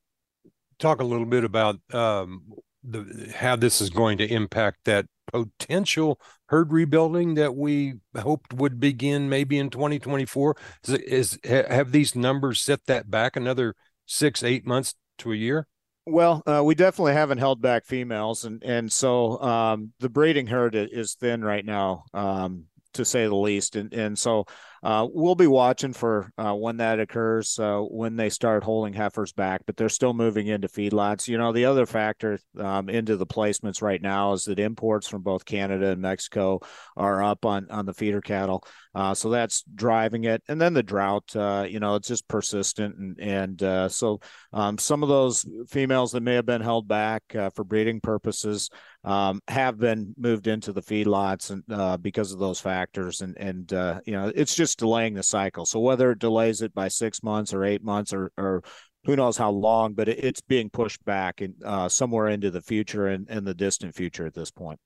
[0.80, 2.42] talk a little bit about um,
[2.82, 8.80] the how this is going to impact that potential herd rebuilding that we hoped would
[8.80, 10.56] begin maybe in 2024
[10.88, 15.68] is, is have these numbers set that back another six eight months to a year
[16.06, 20.74] well, uh, we definitely haven't held back females, and and so um, the breeding herd
[20.74, 22.04] is thin right now.
[22.12, 22.64] Um,
[22.94, 23.76] to say the least.
[23.76, 24.46] And and so
[24.82, 29.32] uh, we'll be watching for uh, when that occurs, uh, when they start holding heifers
[29.32, 29.62] back.
[29.66, 31.28] But they're still moving into feedlots.
[31.28, 35.22] You know, the other factor um, into the placements right now is that imports from
[35.22, 36.60] both Canada and Mexico
[36.96, 38.64] are up on on the feeder cattle.
[38.92, 40.42] Uh, so that's driving it.
[40.48, 42.96] And then the drought, uh, you know, it's just persistent.
[42.96, 44.20] And, and uh, so
[44.52, 48.68] um, some of those females that may have been held back uh, for breeding purposes
[49.04, 53.20] um, have been moved into the feedlots and uh, because of those factors.
[53.20, 55.66] And, and uh, you know, it's just delaying the cycle.
[55.66, 58.64] So whether it delays it by six months or eight months or, or
[59.04, 61.54] who knows how long, but it's being pushed back and
[61.90, 64.80] somewhere into the future and, and the distant future at this point.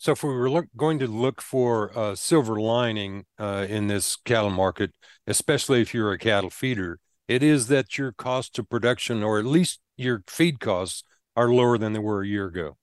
[0.00, 4.16] So, if we were look, going to look for a silver lining uh, in this
[4.16, 4.92] cattle market,
[5.26, 9.44] especially if you're a cattle feeder, it is that your cost of production, or at
[9.44, 11.04] least your feed costs,
[11.36, 12.78] are lower than they were a year ago.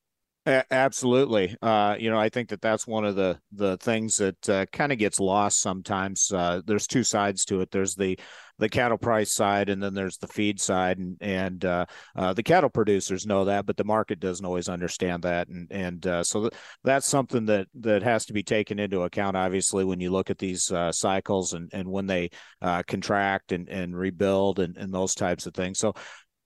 [0.48, 1.58] Absolutely.
[1.62, 4.94] Uh, you know, I think that that's one of the the things that uh, kind
[4.94, 6.32] of gets lost sometimes.
[6.32, 7.70] Uh, there's two sides to it.
[7.70, 8.18] There's the
[8.58, 12.44] the cattle price side, and then there's the feed side, and and uh, uh, the
[12.44, 16.42] cattle producers know that, but the market doesn't always understand that, and and uh, so
[16.42, 19.36] th- that's something that that has to be taken into account.
[19.36, 22.30] Obviously, when you look at these cycles and and when they
[22.88, 25.78] contract and and rebuild and and those types of things.
[25.78, 25.94] So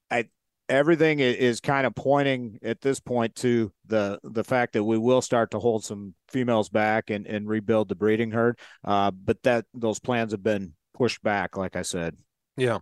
[0.10, 0.26] I
[0.72, 5.22] everything is kind of pointing at this point to the the fact that we will
[5.22, 8.58] start to hold some females back and, and rebuild the breeding herd.
[8.84, 12.16] Uh, but that those plans have been pushed back, like I said.
[12.56, 12.80] Yeah,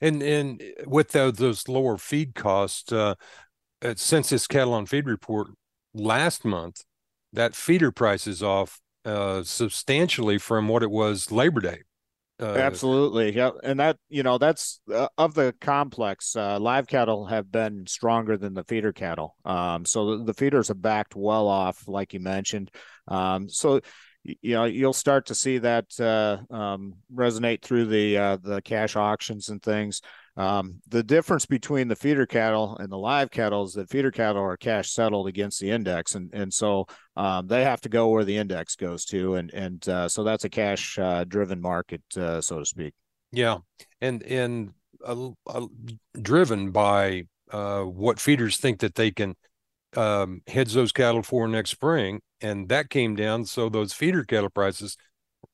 [0.00, 3.14] and and with those, those lower feed costs, uh,
[3.96, 5.48] since this cattle on feed report
[5.92, 6.84] last month,
[7.32, 11.82] that feeder price is off uh, substantially from what it was Labor Day.
[12.40, 16.34] Uh, Absolutely, yeah, and that you know that's uh, of the complex.
[16.34, 20.68] Uh, live cattle have been stronger than the feeder cattle, um, so the, the, feeders
[20.68, 22.70] have backed well off, like you mentioned.
[23.06, 23.80] Um, so
[24.24, 28.96] you know you'll start to see that uh, um, resonate through the uh, the cash
[28.96, 30.00] auctions and things.
[30.36, 34.42] Um, the difference between the feeder cattle and the live cattle is that feeder cattle
[34.42, 38.24] are cash settled against the index, and and so um, they have to go where
[38.24, 42.40] the index goes to, and and uh, so that's a cash uh, driven market, uh,
[42.40, 42.94] so to speak.
[43.30, 43.58] Yeah,
[44.00, 44.70] and and
[45.04, 45.66] uh, uh,
[46.20, 49.34] driven by uh, what feeders think that they can
[49.96, 53.44] um, heads those cattle for next spring, and that came down.
[53.44, 54.96] So those feeder cattle prices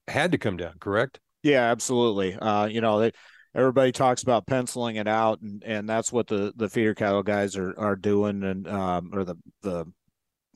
[0.06, 0.74] had to come down.
[0.78, 1.18] Correct?
[1.42, 2.36] Yeah, absolutely.
[2.36, 3.12] Uh, you know, they,
[3.54, 7.56] everybody talks about penciling it out, and and that's what the the feeder cattle guys
[7.56, 9.84] are are doing, and um, or the the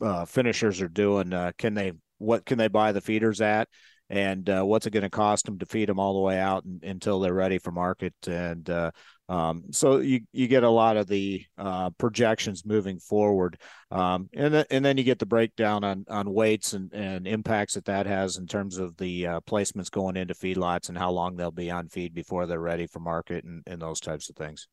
[0.01, 1.33] uh, finishers are doing.
[1.33, 3.69] Uh, can they what can they buy the feeders at?
[4.13, 6.65] and uh, what's it going to cost them to feed them all the way out
[6.65, 8.91] and, until they're ready for market and uh,
[9.33, 13.59] um, so you you get a lot of the uh, projections moving forward
[13.91, 17.75] um, and, th- and then you get the breakdown on on weights and, and impacts
[17.75, 21.35] that that has in terms of the uh, placements going into feedlots and how long
[21.35, 24.69] they'll be on feed before they're ready for market and, and those types of things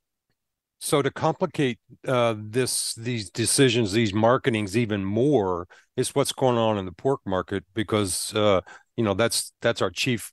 [0.82, 6.78] so to complicate uh, this, these decisions, these marketings even more, is what's going on
[6.78, 8.62] in the pork market because uh,
[8.96, 10.32] you know that's that's our chief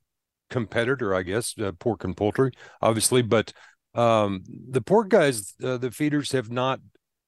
[0.48, 3.22] competitor, I guess, uh, pork and poultry, obviously.
[3.22, 3.52] But
[3.96, 6.80] um, the pork guys, uh, the feeders, have not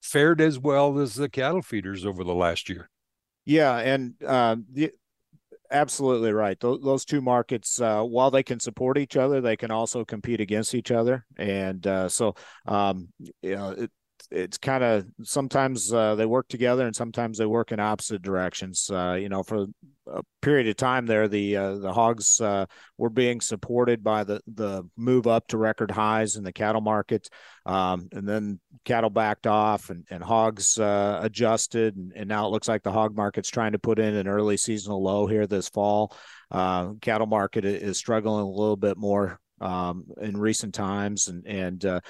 [0.02, 2.88] fared as well as the cattle feeders over the last year.
[3.44, 4.92] Yeah, and uh, the,
[5.70, 6.58] absolutely right.
[6.60, 10.40] Those, those two markets, uh, while they can support each other, they can also compete
[10.40, 11.24] against each other.
[11.36, 12.34] And uh, so,
[12.66, 13.08] um,
[13.42, 13.90] you know, it,
[14.30, 18.90] it's kind of sometimes uh, they work together and sometimes they work in opposite directions.
[18.90, 19.66] Uh, you know, for
[20.06, 22.66] a period of time there, the uh, the hogs uh,
[22.98, 27.28] were being supported by the the move up to record highs in the cattle market,
[27.64, 32.50] um, and then cattle backed off and, and hogs uh, adjusted, and, and, now it
[32.50, 35.68] looks like the hog market's trying to put in an early seasonal low here this
[35.68, 36.14] fall.
[36.50, 42.02] Uh, cattle market is struggling a little bit more um, in recent times, and and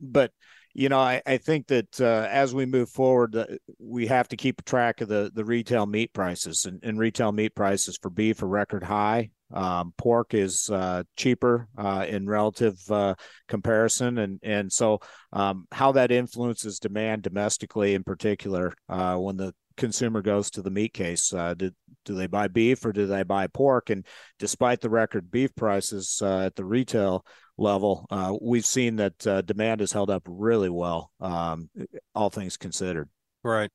[0.00, 0.32] but
[0.74, 3.46] you know, I, I think that uh, as we move forward, uh,
[3.78, 7.54] we have to keep track of the the retail meat prices and, and retail meat
[7.54, 9.30] prices for beef are record high.
[9.52, 13.14] Um, pork is uh, cheaper uh, in relative uh,
[13.46, 14.98] comparison, and and so
[15.32, 20.70] um, how that influences demand domestically, in particular, uh, when the consumer goes to the
[20.70, 21.32] meat case.
[21.32, 21.70] Uh, do,
[22.04, 23.90] do they buy beef or do they buy pork?
[23.90, 24.06] And
[24.38, 27.24] despite the record beef prices uh, at the retail
[27.56, 31.70] level, uh, we've seen that uh, demand has held up really well, um,
[32.14, 33.08] all things considered.
[33.42, 33.70] Right.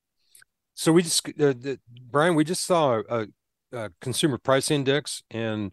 [0.75, 1.53] So we just, uh,
[2.09, 3.27] Brian, we just saw a,
[3.73, 5.71] a, consumer price index and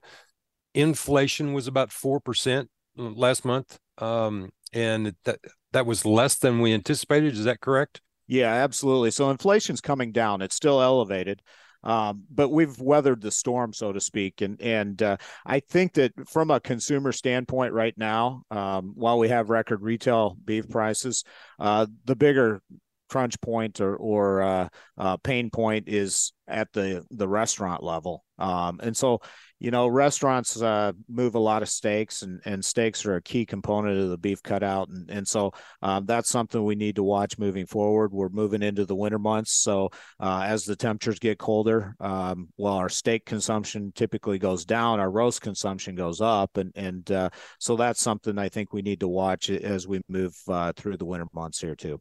[0.74, 2.66] inflation was about 4%
[2.96, 3.78] last month.
[3.98, 5.38] Um, and that,
[5.72, 7.34] that was less than we anticipated.
[7.34, 8.00] Is that correct?
[8.26, 9.10] Yeah, absolutely.
[9.12, 10.42] So inflation's coming down.
[10.42, 11.42] It's still elevated.
[11.84, 16.12] Um, but we've weathered the storm, so to speak, and and uh, I think that
[16.28, 21.22] from a consumer standpoint, right now, um, while we have record retail beef prices,
[21.60, 22.60] uh, the bigger
[23.08, 28.24] crunch point or or uh, uh, pain point is at the the restaurant level.
[28.38, 29.20] Um, and so,
[29.58, 33.46] you know, restaurants uh, move a lot of steaks, and and steaks are a key
[33.46, 35.52] component of the beef cutout, and and so
[35.82, 38.12] um, that's something we need to watch moving forward.
[38.12, 39.90] We're moving into the winter months, so
[40.20, 45.10] uh, as the temperatures get colder, um, while our steak consumption typically goes down, our
[45.10, 49.08] roast consumption goes up, and and uh, so that's something I think we need to
[49.08, 52.00] watch as we move uh, through the winter months here too.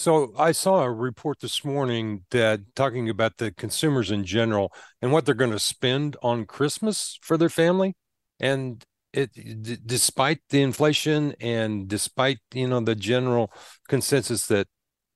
[0.00, 4.72] So I saw a report this morning that talking about the consumers in general
[5.02, 7.96] and what they're going to spend on Christmas for their family,
[8.40, 8.82] and
[9.12, 13.52] it d- despite the inflation and despite you know the general
[13.88, 14.68] consensus that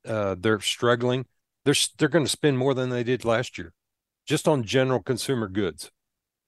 [0.06, 1.24] uh, they're struggling,
[1.64, 3.72] they're they're going to spend more than they did last year,
[4.26, 5.90] just on general consumer goods.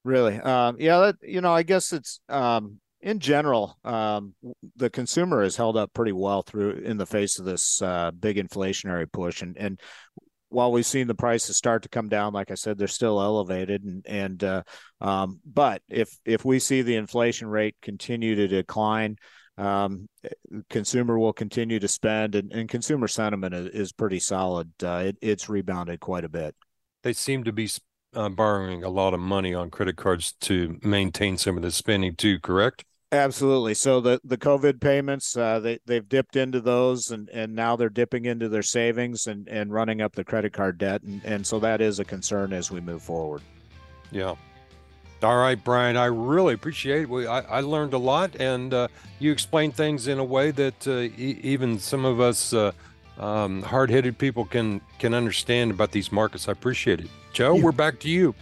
[0.04, 4.34] Really, um, yeah, that, you know, I guess it's um, in general, um,
[4.74, 8.36] the consumer has held up pretty well through in the face of this uh, big
[8.36, 9.42] inflationary push.
[9.42, 9.80] And and
[10.48, 13.84] while we've seen the prices start to come down, like I said, they're still elevated.
[13.84, 14.62] And and uh,
[15.00, 19.18] um, but if if we see the inflation rate continue to decline,
[19.56, 20.08] um,
[20.68, 24.72] consumer will continue to spend, and, and consumer sentiment is, is pretty solid.
[24.82, 26.56] Uh, it, it's rebounded quite a bit.
[27.04, 27.70] They seem to be
[28.14, 32.16] uh, borrowing a lot of money on credit cards to maintain some of the spending
[32.16, 32.40] too.
[32.40, 32.84] Correct?
[33.12, 33.74] Absolutely.
[33.74, 37.88] So the the COVID payments, uh, they they've dipped into those, and and now they're
[37.88, 41.60] dipping into their savings and and running up the credit card debt, and and so
[41.60, 43.42] that is a concern as we move forward.
[44.10, 44.34] Yeah.
[45.22, 45.96] All right, Brian.
[45.96, 47.08] I really appreciate it.
[47.08, 48.88] We, I, I learned a lot, and uh,
[49.18, 52.72] you explained things in a way that uh, e- even some of us uh,
[53.18, 56.48] um, hard-headed people can can understand about these markets.
[56.48, 57.08] I appreciate it.
[57.32, 57.62] Joe, yeah.
[57.62, 58.34] we're back to you.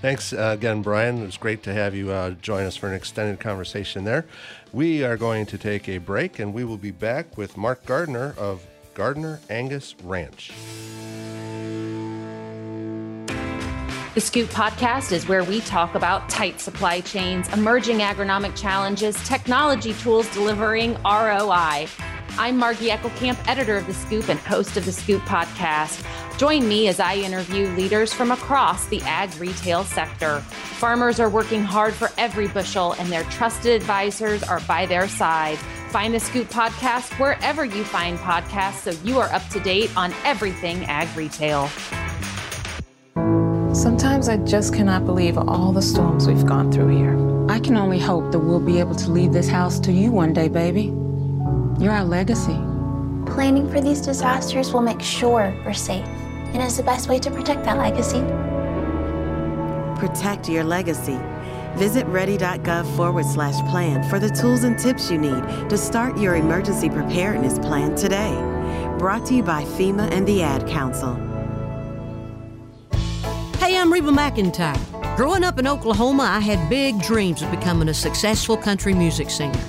[0.00, 1.22] Thanks uh, again, Brian.
[1.22, 4.26] It was great to have you uh, join us for an extended conversation there.
[4.72, 8.34] We are going to take a break and we will be back with Mark Gardner
[8.38, 10.52] of Gardner Angus Ranch.
[14.14, 19.94] The Scoop podcast is where we talk about tight supply chains, emerging agronomic challenges, technology
[19.94, 21.86] tools delivering ROI.
[22.36, 26.04] I'm Margie Eckelkamp, editor of The Scoop and host of The Scoop podcast.
[26.38, 30.38] Join me as I interview leaders from across the ag retail sector.
[30.78, 35.58] Farmers are working hard for every bushel, and their trusted advisors are by their side.
[35.90, 40.14] Find The Scoop podcast wherever you find podcasts so you are up to date on
[40.24, 41.68] everything ag retail.
[43.74, 47.50] Sometimes I just cannot believe all the storms we've gone through here.
[47.50, 50.34] I can only hope that we'll be able to leave this house to you one
[50.34, 50.84] day, baby.
[51.82, 52.56] You're our legacy.
[53.26, 56.06] Planning for these disasters will make sure we're safe
[56.52, 58.20] and is the best way to protect that legacy.
[59.98, 61.18] Protect your legacy.
[61.76, 66.36] Visit ready.gov forward slash plan for the tools and tips you need to start your
[66.36, 68.34] emergency preparedness plan today.
[68.98, 71.14] Brought to you by FEMA and the Ad Council.
[73.58, 75.16] Hey, I'm Reba McEntire.
[75.16, 79.60] Growing up in Oklahoma, I had big dreams of becoming a successful country music singer.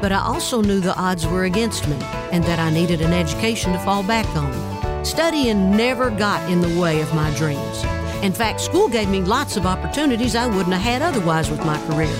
[0.00, 1.96] But I also knew the odds were against me
[2.30, 4.77] and that I needed an education to fall back on.
[5.04, 7.84] Studying never got in the way of my dreams.
[8.22, 11.78] In fact, school gave me lots of opportunities I wouldn't have had otherwise with my
[11.86, 12.14] career.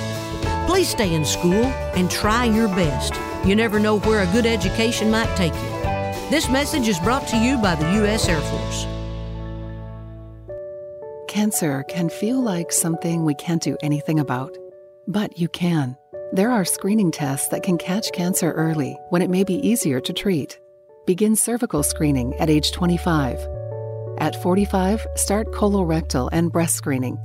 [0.66, 1.64] Please stay in school
[1.96, 3.14] and try your best.
[3.46, 5.70] You never know where a good education might take you.
[6.30, 8.28] This message is brought to you by the U.S.
[8.28, 8.86] Air Force.
[11.26, 14.56] Cancer can feel like something we can't do anything about,
[15.06, 15.96] but you can.
[16.32, 20.12] There are screening tests that can catch cancer early when it may be easier to
[20.12, 20.58] treat.
[21.08, 23.40] Begin cervical screening at age 25.
[24.18, 27.16] At 45, start colorectal and breast screening.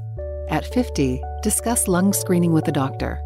[0.48, 3.22] At 50, discuss lung screening with a doctor.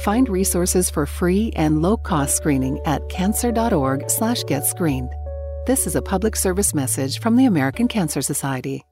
[0.00, 5.10] Find resources for free and low-cost screening at cancer.org/getscreened.
[5.68, 8.84] This is a public service message from the American Cancer Society.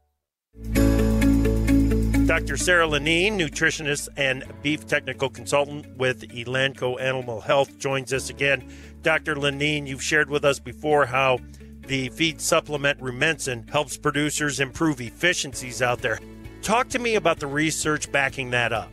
[2.29, 2.57] Dr.
[2.59, 8.63] Sarah Lanine, nutritionist and beef technical consultant with Elanco Animal Health, joins us again.
[9.03, 9.37] Dr.
[9.37, 11.39] Lanine, you've shared with us before how
[11.87, 16.19] the feed supplement Rumensin helps producers improve efficiencies out there.
[16.63, 18.91] Talk to me about the research backing that up.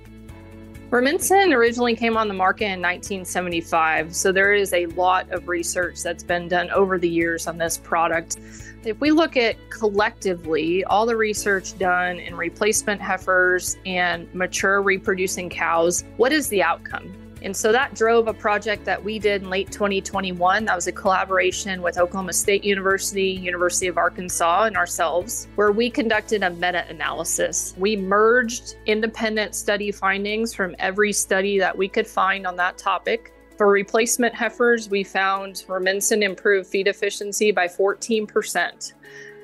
[0.91, 6.01] Rumensin originally came on the market in 1975, so there is a lot of research
[6.03, 8.37] that's been done over the years on this product.
[8.85, 15.49] If we look at collectively all the research done in replacement heifers and mature reproducing
[15.49, 17.11] cows, what is the outcome?
[17.45, 20.65] And so that drove a project that we did in late 2021.
[20.65, 25.91] That was a collaboration with Oklahoma State University, University of Arkansas, and ourselves, where we
[25.91, 27.75] conducted a meta analysis.
[27.77, 33.31] We merged independent study findings from every study that we could find on that topic.
[33.59, 38.93] For replacement heifers, we found Rumensin improved feed efficiency by 14%.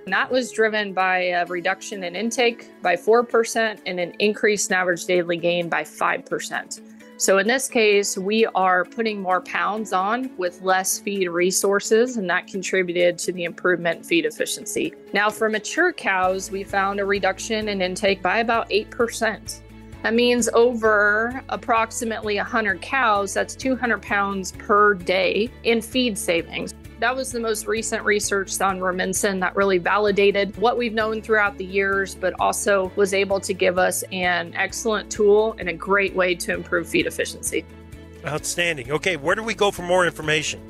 [0.05, 4.73] And that was driven by a reduction in intake by 4% and an increase in
[4.73, 6.81] average daily gain by 5%.
[7.21, 12.27] So in this case, we are putting more pounds on with less feed resources, and
[12.31, 14.95] that contributed to the improvement in feed efficiency.
[15.13, 19.61] Now, for mature cows, we found a reduction in intake by about 8%.
[20.01, 26.73] That means over approximately 100 cows, that's 200 pounds per day in feed savings.
[27.01, 31.57] That was the most recent research on Rumensin that really validated what we've known throughout
[31.57, 36.15] the years, but also was able to give us an excellent tool and a great
[36.15, 37.65] way to improve feed efficiency.
[38.23, 38.91] Outstanding.
[38.91, 40.61] Okay, where do we go for more information?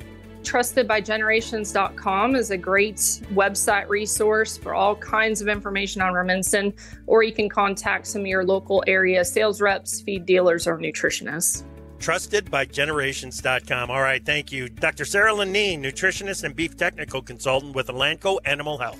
[0.42, 6.72] trustedbygenerations.com is a great website resource for all kinds of information on Rumensin,
[7.06, 11.64] or you can contact some of your local area sales reps, feed dealers, or nutritionists.
[12.02, 13.90] Trustedbygenerations.com.
[13.90, 14.68] All right, thank you.
[14.68, 15.04] Dr.
[15.04, 18.98] Sarah Lanine, nutritionist and beef technical consultant with Elanco Animal Health.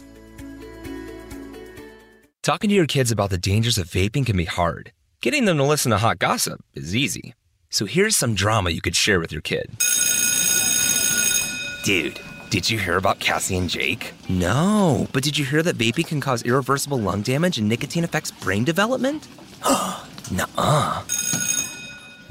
[2.42, 4.92] Talking to your kids about the dangers of vaping can be hard.
[5.20, 7.34] Getting them to listen to hot gossip is easy.
[7.70, 9.70] So here's some drama you could share with your kid.
[11.84, 14.12] Dude, did you hear about Cassie and Jake?
[14.28, 18.30] No, but did you hear that vaping can cause irreversible lung damage and nicotine affects
[18.30, 19.26] brain development?
[20.30, 21.02] Nuh-uh.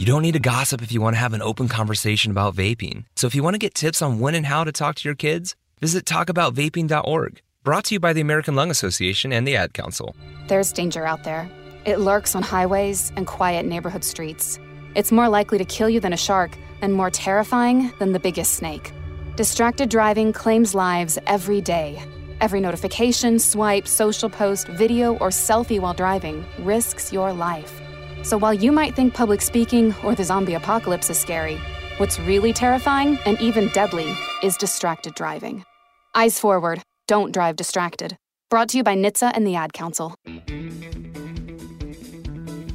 [0.01, 3.05] You don't need to gossip if you want to have an open conversation about vaping.
[3.15, 5.13] So if you want to get tips on when and how to talk to your
[5.13, 7.39] kids, visit talkaboutvaping.org.
[7.63, 10.15] Brought to you by the American Lung Association and the Ad Council.
[10.47, 11.47] There's danger out there.
[11.85, 14.59] It lurks on highways and quiet neighborhood streets.
[14.95, 18.55] It's more likely to kill you than a shark and more terrifying than the biggest
[18.55, 18.91] snake.
[19.35, 22.03] Distracted driving claims lives every day.
[22.39, 27.80] Every notification, swipe, social post, video, or selfie while driving risks your life.
[28.24, 31.59] So while you might think public speaking or the zombie apocalypse is scary,
[31.97, 35.65] what's really terrifying and even deadly is distracted driving.
[36.13, 38.15] Eyes forward, don't drive distracted.
[38.49, 40.13] Brought to you by NHTSA and the Ad Council.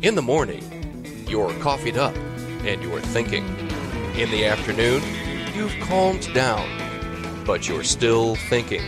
[0.03, 0.65] In the morning,
[1.29, 2.17] you're coffeeed up
[2.65, 3.45] and you're thinking.
[4.17, 5.03] In the afternoon,
[5.55, 6.67] you've calmed down,
[7.47, 8.83] but you're still thinking.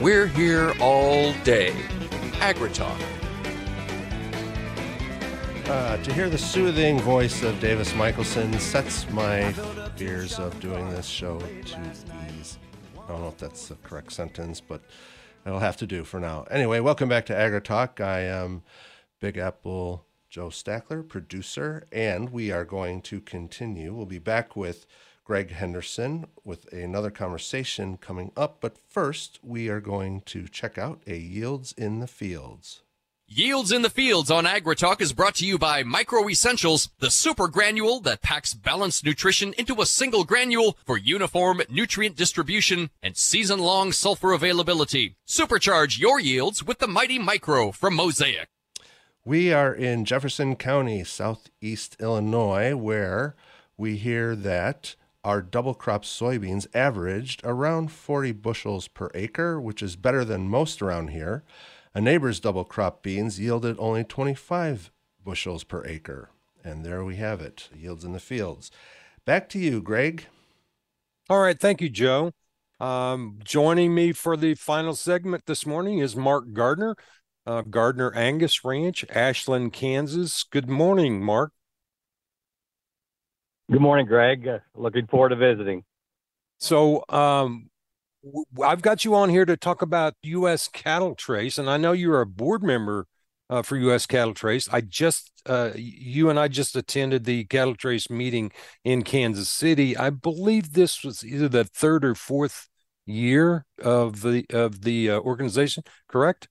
[0.00, 1.74] We're here all day.
[2.40, 3.21] AgriTalk.
[5.72, 9.50] Uh, to hear the soothing voice of Davis Michaelsen sets my
[9.96, 11.78] fears of doing this show to
[12.28, 12.58] ease.
[13.02, 14.82] I don't know if that's the correct sentence, but
[15.46, 16.44] it'll have to do for now.
[16.50, 18.04] Anyway, welcome back to AgriTalk.
[18.04, 18.64] I am
[19.18, 23.94] Big Apple Joe Stackler, producer, and we are going to continue.
[23.94, 24.84] We'll be back with
[25.24, 28.58] Greg Henderson with another conversation coming up.
[28.60, 32.82] But first, we are going to check out a Yields in the Fields.
[33.34, 37.48] Yields in the Fields on AgriTalk is brought to you by Micro Essentials, the super
[37.48, 43.58] granule that packs balanced nutrition into a single granule for uniform nutrient distribution and season
[43.58, 45.16] long sulfur availability.
[45.26, 48.48] Supercharge your yields with the Mighty Micro from Mosaic.
[49.24, 53.34] We are in Jefferson County, southeast Illinois, where
[53.78, 59.96] we hear that our double crop soybeans averaged around 40 bushels per acre, which is
[59.96, 61.44] better than most around here.
[61.94, 64.90] A neighbor's double crop beans yielded only 25
[65.22, 66.30] bushels per acre.
[66.64, 68.70] And there we have it yields in the fields.
[69.24, 70.26] Back to you, Greg.
[71.28, 71.58] All right.
[71.58, 72.32] Thank you, Joe.
[72.80, 76.96] Um, joining me for the final segment this morning is Mark Gardner,
[77.46, 80.44] uh, Gardner Angus Ranch, Ashland, Kansas.
[80.44, 81.52] Good morning, Mark.
[83.70, 84.48] Good morning, Greg.
[84.48, 85.84] Uh, looking forward to visiting.
[86.58, 87.71] So, um, w-
[88.62, 90.68] I've got you on here to talk about U.S.
[90.68, 93.06] Cattle Trace, and I know you're a board member
[93.50, 94.06] uh, for U.S.
[94.06, 94.68] Cattle Trace.
[94.72, 98.52] I just, uh, you and I just attended the Cattle Trace meeting
[98.84, 99.96] in Kansas City.
[99.96, 102.68] I believe this was either the third or fourth
[103.06, 105.82] year of the of the uh, organization.
[106.08, 106.48] Correct?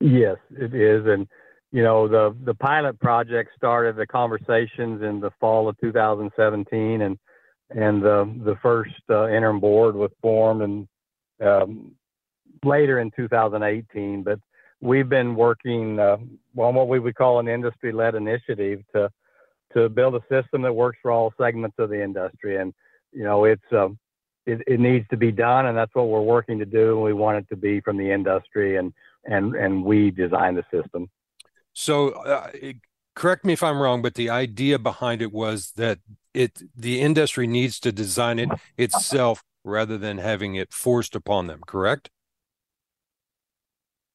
[0.00, 1.28] Yes, it is, and
[1.70, 7.18] you know the the pilot project started the conversations in the fall of 2017, and
[7.70, 10.88] and the the first uh, interim board was formed and
[11.44, 11.92] um,
[12.64, 14.22] later in 2018.
[14.22, 14.38] But
[14.80, 16.18] we've been working uh,
[16.56, 19.10] on what we would call an industry-led initiative to
[19.72, 22.72] to build a system that works for all segments of the industry, and
[23.12, 23.98] you know it's um,
[24.46, 26.94] it, it needs to be done, and that's what we're working to do.
[26.94, 28.92] And we want it to be from the industry, and
[29.24, 31.08] and and we design the system.
[31.72, 32.50] So, uh,
[33.14, 35.98] correct me if I'm wrong, but the idea behind it was that
[36.32, 41.60] it the industry needs to design it itself rather than having it forced upon them.
[41.66, 42.10] Correct?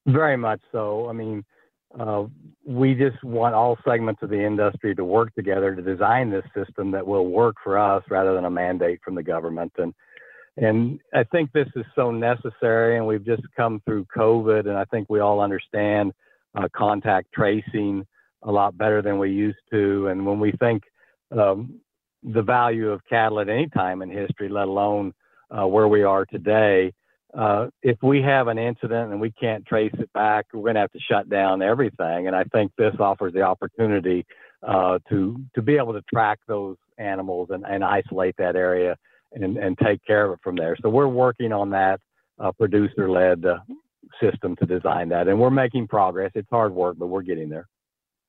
[0.06, 1.08] Very much so.
[1.10, 1.44] I mean,
[1.98, 2.26] uh,
[2.66, 6.92] we just want all segments of the industry to work together to design this system
[6.92, 9.72] that will work for us rather than a mandate from the government.
[9.78, 9.94] And
[10.58, 12.98] and I think this is so necessary.
[12.98, 16.12] And we've just come through COVID, and I think we all understand
[16.54, 18.06] uh, contact tracing
[18.44, 20.08] a lot better than we used to.
[20.08, 20.84] And when we think
[21.38, 21.80] um,
[22.24, 25.14] the value of cattle at any time in history, let alone
[25.52, 26.94] uh, where we are today,
[27.38, 30.82] uh, if we have an incident and we can't trace it back, we're going to
[30.82, 32.28] have to shut down everything.
[32.28, 34.26] And I think this offers the opportunity
[34.68, 38.98] uh, to to be able to track those animals and, and isolate that area
[39.32, 40.76] and, and take care of it from there.
[40.82, 42.02] So we're working on that
[42.40, 43.60] uh, producer-led uh,
[44.20, 46.32] system to design that, and we're making progress.
[46.36, 47.68] It's hard work, but we're getting there.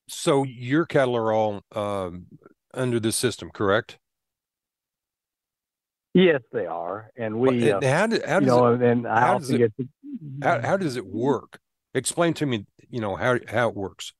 [0.07, 2.27] So your cattle are all um,
[2.73, 3.97] under the system, correct?
[6.13, 7.71] Yes, they are, and we.
[7.71, 9.87] Well, how, do, how does know, it, and how does it, to,
[10.41, 11.59] how, how does it work?
[11.93, 14.11] Explain to me, you know, how how it works.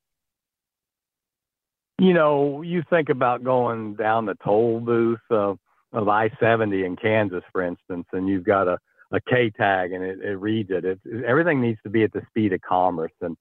[1.98, 5.58] You know, you think about going down the toll booth of,
[5.92, 8.78] of I-70 in Kansas, for instance, and you've got a,
[9.12, 10.84] a K tag and it, it reads it.
[10.84, 10.98] it.
[11.24, 13.36] Everything needs to be at the speed of commerce, and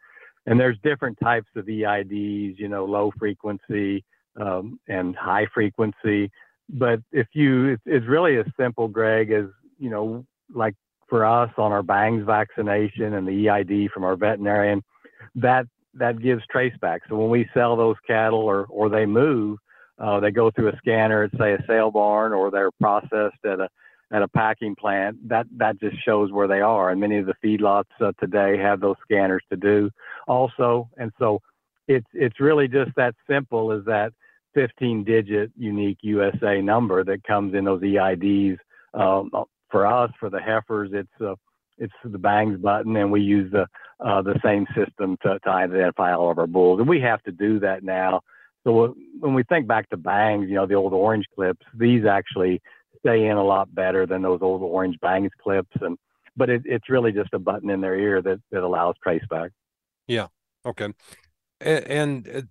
[0.45, 2.57] and there's different types of EIDs.
[2.57, 4.03] You know, low frequency
[4.39, 6.31] um, and high frequency.
[6.69, 9.45] But if you, it's, really as simple, Greg, as
[9.77, 10.75] you know, like
[11.09, 14.81] for us on our bangs vaccination and the EID from our veterinarian,
[15.35, 16.99] that that gives traceback.
[17.09, 19.59] So when we sell those cattle or or they move,
[19.99, 23.59] uh, they go through a scanner at say a sale barn or they're processed at
[23.59, 23.69] a
[24.11, 25.27] at a packing plant.
[25.27, 26.89] That that just shows where they are.
[26.89, 29.89] And many of the feedlots uh, today have those scanners to do
[30.27, 30.89] also.
[30.97, 31.41] And so
[31.87, 34.13] it's it's really just that simple as that
[34.53, 38.57] 15 digit unique USA number that comes in those EIDs
[38.93, 39.29] um,
[39.69, 41.35] for us, for the heifers, it's uh,
[41.77, 43.65] it's the bangs button, and we use the
[44.05, 47.31] uh, the same system to, to identify all of our bulls, and we have to
[47.31, 48.21] do that now.
[48.63, 52.61] So when we think back to bangs, you know, the old orange clips, these actually
[53.01, 55.97] stay in a lot better than those old orange bangs clips, and
[56.35, 59.49] but it, it's really just a button in their ear that that allows traceback.
[60.07, 60.27] Yeah.
[60.65, 60.93] Okay.
[61.59, 62.41] And, and uh,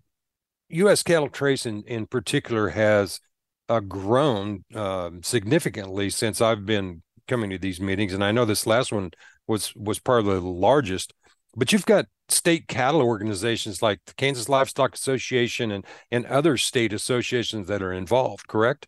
[0.71, 1.03] U.S.
[1.03, 3.21] Cattle Trace in, in particular has
[3.69, 8.67] uh, grown uh, significantly since I've been coming to these meetings, and I know this
[8.67, 9.11] last one
[9.47, 11.13] was was probably the largest.
[11.57, 16.93] But you've got state cattle organizations like the Kansas Livestock Association and and other state
[16.93, 18.87] associations that are involved, correct?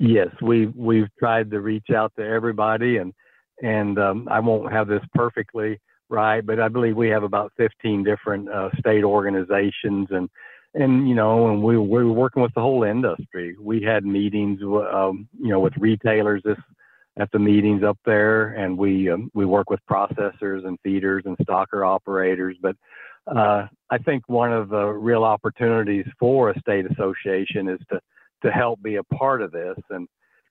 [0.00, 3.12] Yes, we've we've tried to reach out to everybody, and
[3.62, 5.78] and um, I won't have this perfectly
[6.08, 10.30] right, but I believe we have about 15 different uh, state organizations, and
[10.72, 13.56] and you know, and we we're working with the whole industry.
[13.60, 16.56] We had meetings, um, you know, with retailers this
[17.18, 21.36] at the meetings up there, and we um, we work with processors and feeders and
[21.46, 22.56] stocker operators.
[22.62, 22.74] But
[23.26, 28.00] uh, I think one of the real opportunities for a state association is to
[28.42, 29.76] to help be a part of this.
[29.90, 30.08] And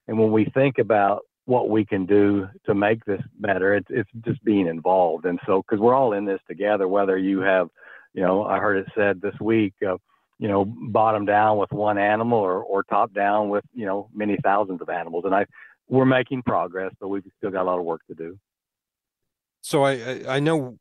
[0.07, 4.09] and when we think about what we can do to make this better, it's it's
[4.25, 5.25] just being involved.
[5.25, 7.69] And so because we're all in this together, whether you have,
[8.13, 9.73] you know, I heard it said this week.
[9.85, 9.97] Uh,
[10.41, 14.37] you know, bottom down with one animal or, or top down with, you know, many
[14.41, 15.25] thousands of animals.
[15.25, 15.45] And I,
[15.89, 18.39] we're making progress, but we've still got a lot of work to do.
[19.61, 20.77] So I, I know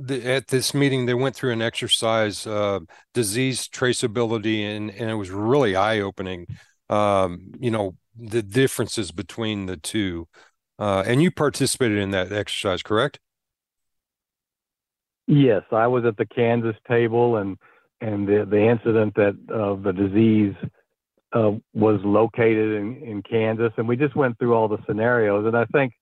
[0.00, 2.80] the, at this meeting they went through an exercise uh,
[3.14, 6.46] disease traceability and and it was really eye opening
[6.88, 10.26] um, you know the differences between the two.
[10.78, 13.18] Uh, and you participated in that exercise correct?
[15.26, 17.58] Yes i was at the kansas table and
[18.00, 20.54] and the the incident that of uh, the disease
[21.32, 25.54] uh, was located in, in kansas and we just went through all the scenarios and
[25.54, 25.92] i think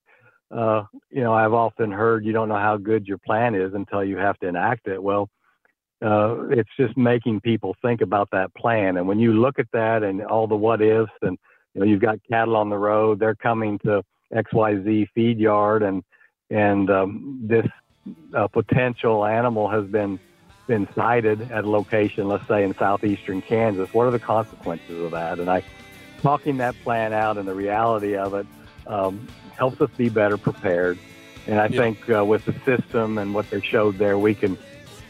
[0.50, 4.04] uh, you know, I've often heard you don't know how good your plan is until
[4.04, 5.02] you have to enact it.
[5.02, 5.28] Well,
[6.04, 8.96] uh, it's just making people think about that plan.
[8.96, 11.38] And when you look at that and all the what ifs, and
[11.74, 16.02] you know, you've got cattle on the road, they're coming to XYZ feed yard, and
[16.50, 17.66] and um, this
[18.34, 20.18] uh, potential animal has been
[20.66, 23.92] been sighted at a location, let's say in southeastern Kansas.
[23.94, 25.38] What are the consequences of that?
[25.38, 25.62] And I
[26.22, 28.46] talking that plan out and the reality of it
[28.86, 30.98] um, helps us be better prepared.
[31.46, 31.80] And I yeah.
[31.80, 34.58] think uh, with the system and what they showed there, we can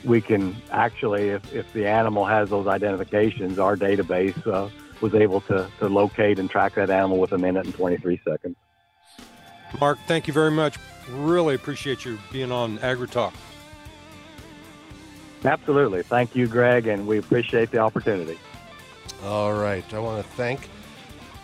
[0.05, 4.69] we can actually, if, if the animal has those identifications, our database uh,
[5.01, 8.57] was able to, to locate and track that animal with a minute and 23 seconds.
[9.81, 10.79] Mark, thank you very much.
[11.11, 13.33] Really appreciate you being on AgriTalk.
[15.45, 16.03] Absolutely.
[16.03, 18.39] Thank you, Greg, and we appreciate the opportunity.
[19.25, 19.85] All right.
[19.93, 20.69] I want to thank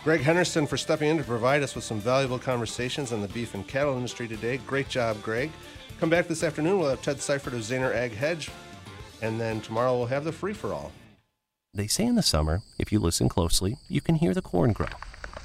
[0.03, 3.53] Greg Henderson for stepping in to provide us with some valuable conversations on the beef
[3.53, 4.57] and cattle industry today.
[4.67, 5.49] Great job, Greg.
[5.97, 6.79] Come back this afternoon.
[6.79, 8.51] We'll have Ted Seifried of Zaner Ag Hedge.
[9.21, 10.91] And then tomorrow we'll have the free for all.
[11.73, 14.87] They say in the summer, if you listen closely, you can hear the corn grow.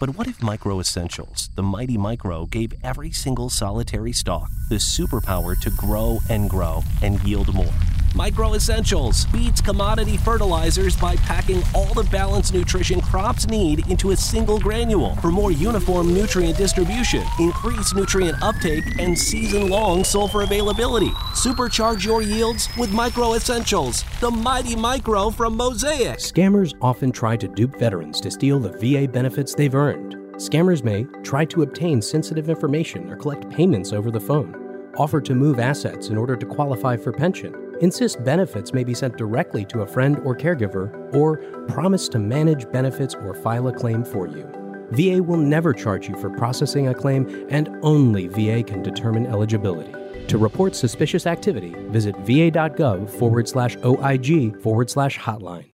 [0.01, 5.59] But what if Micro Essentials, the mighty Micro, gave every single solitary stalk the superpower
[5.61, 7.67] to grow and grow and yield more?
[8.15, 14.17] Micro Essentials beats commodity fertilizers by packing all the balanced nutrition crops need into a
[14.17, 21.11] single granule for more uniform nutrient distribution, increased nutrient uptake, and season long sulfur availability.
[21.35, 26.19] Supercharge your yields with Micro Essentials, the mighty micro from Mosaic.
[26.19, 30.15] Scammers often try to dupe veterans to steal the VA benefits they've earned.
[30.37, 35.35] Scammers may try to obtain sensitive information or collect payments over the phone, offer to
[35.35, 39.83] move assets in order to qualify for pension insist benefits may be sent directly to
[39.83, 44.49] a friend or caregiver, or promise to manage benefits or file a claim for you.
[44.93, 49.93] VA will never charge you for processing a claim, and only VA can determine eligibility.
[50.29, 55.65] To report suspicious activity, visit va.gov forward slash OIG forward slash hotline.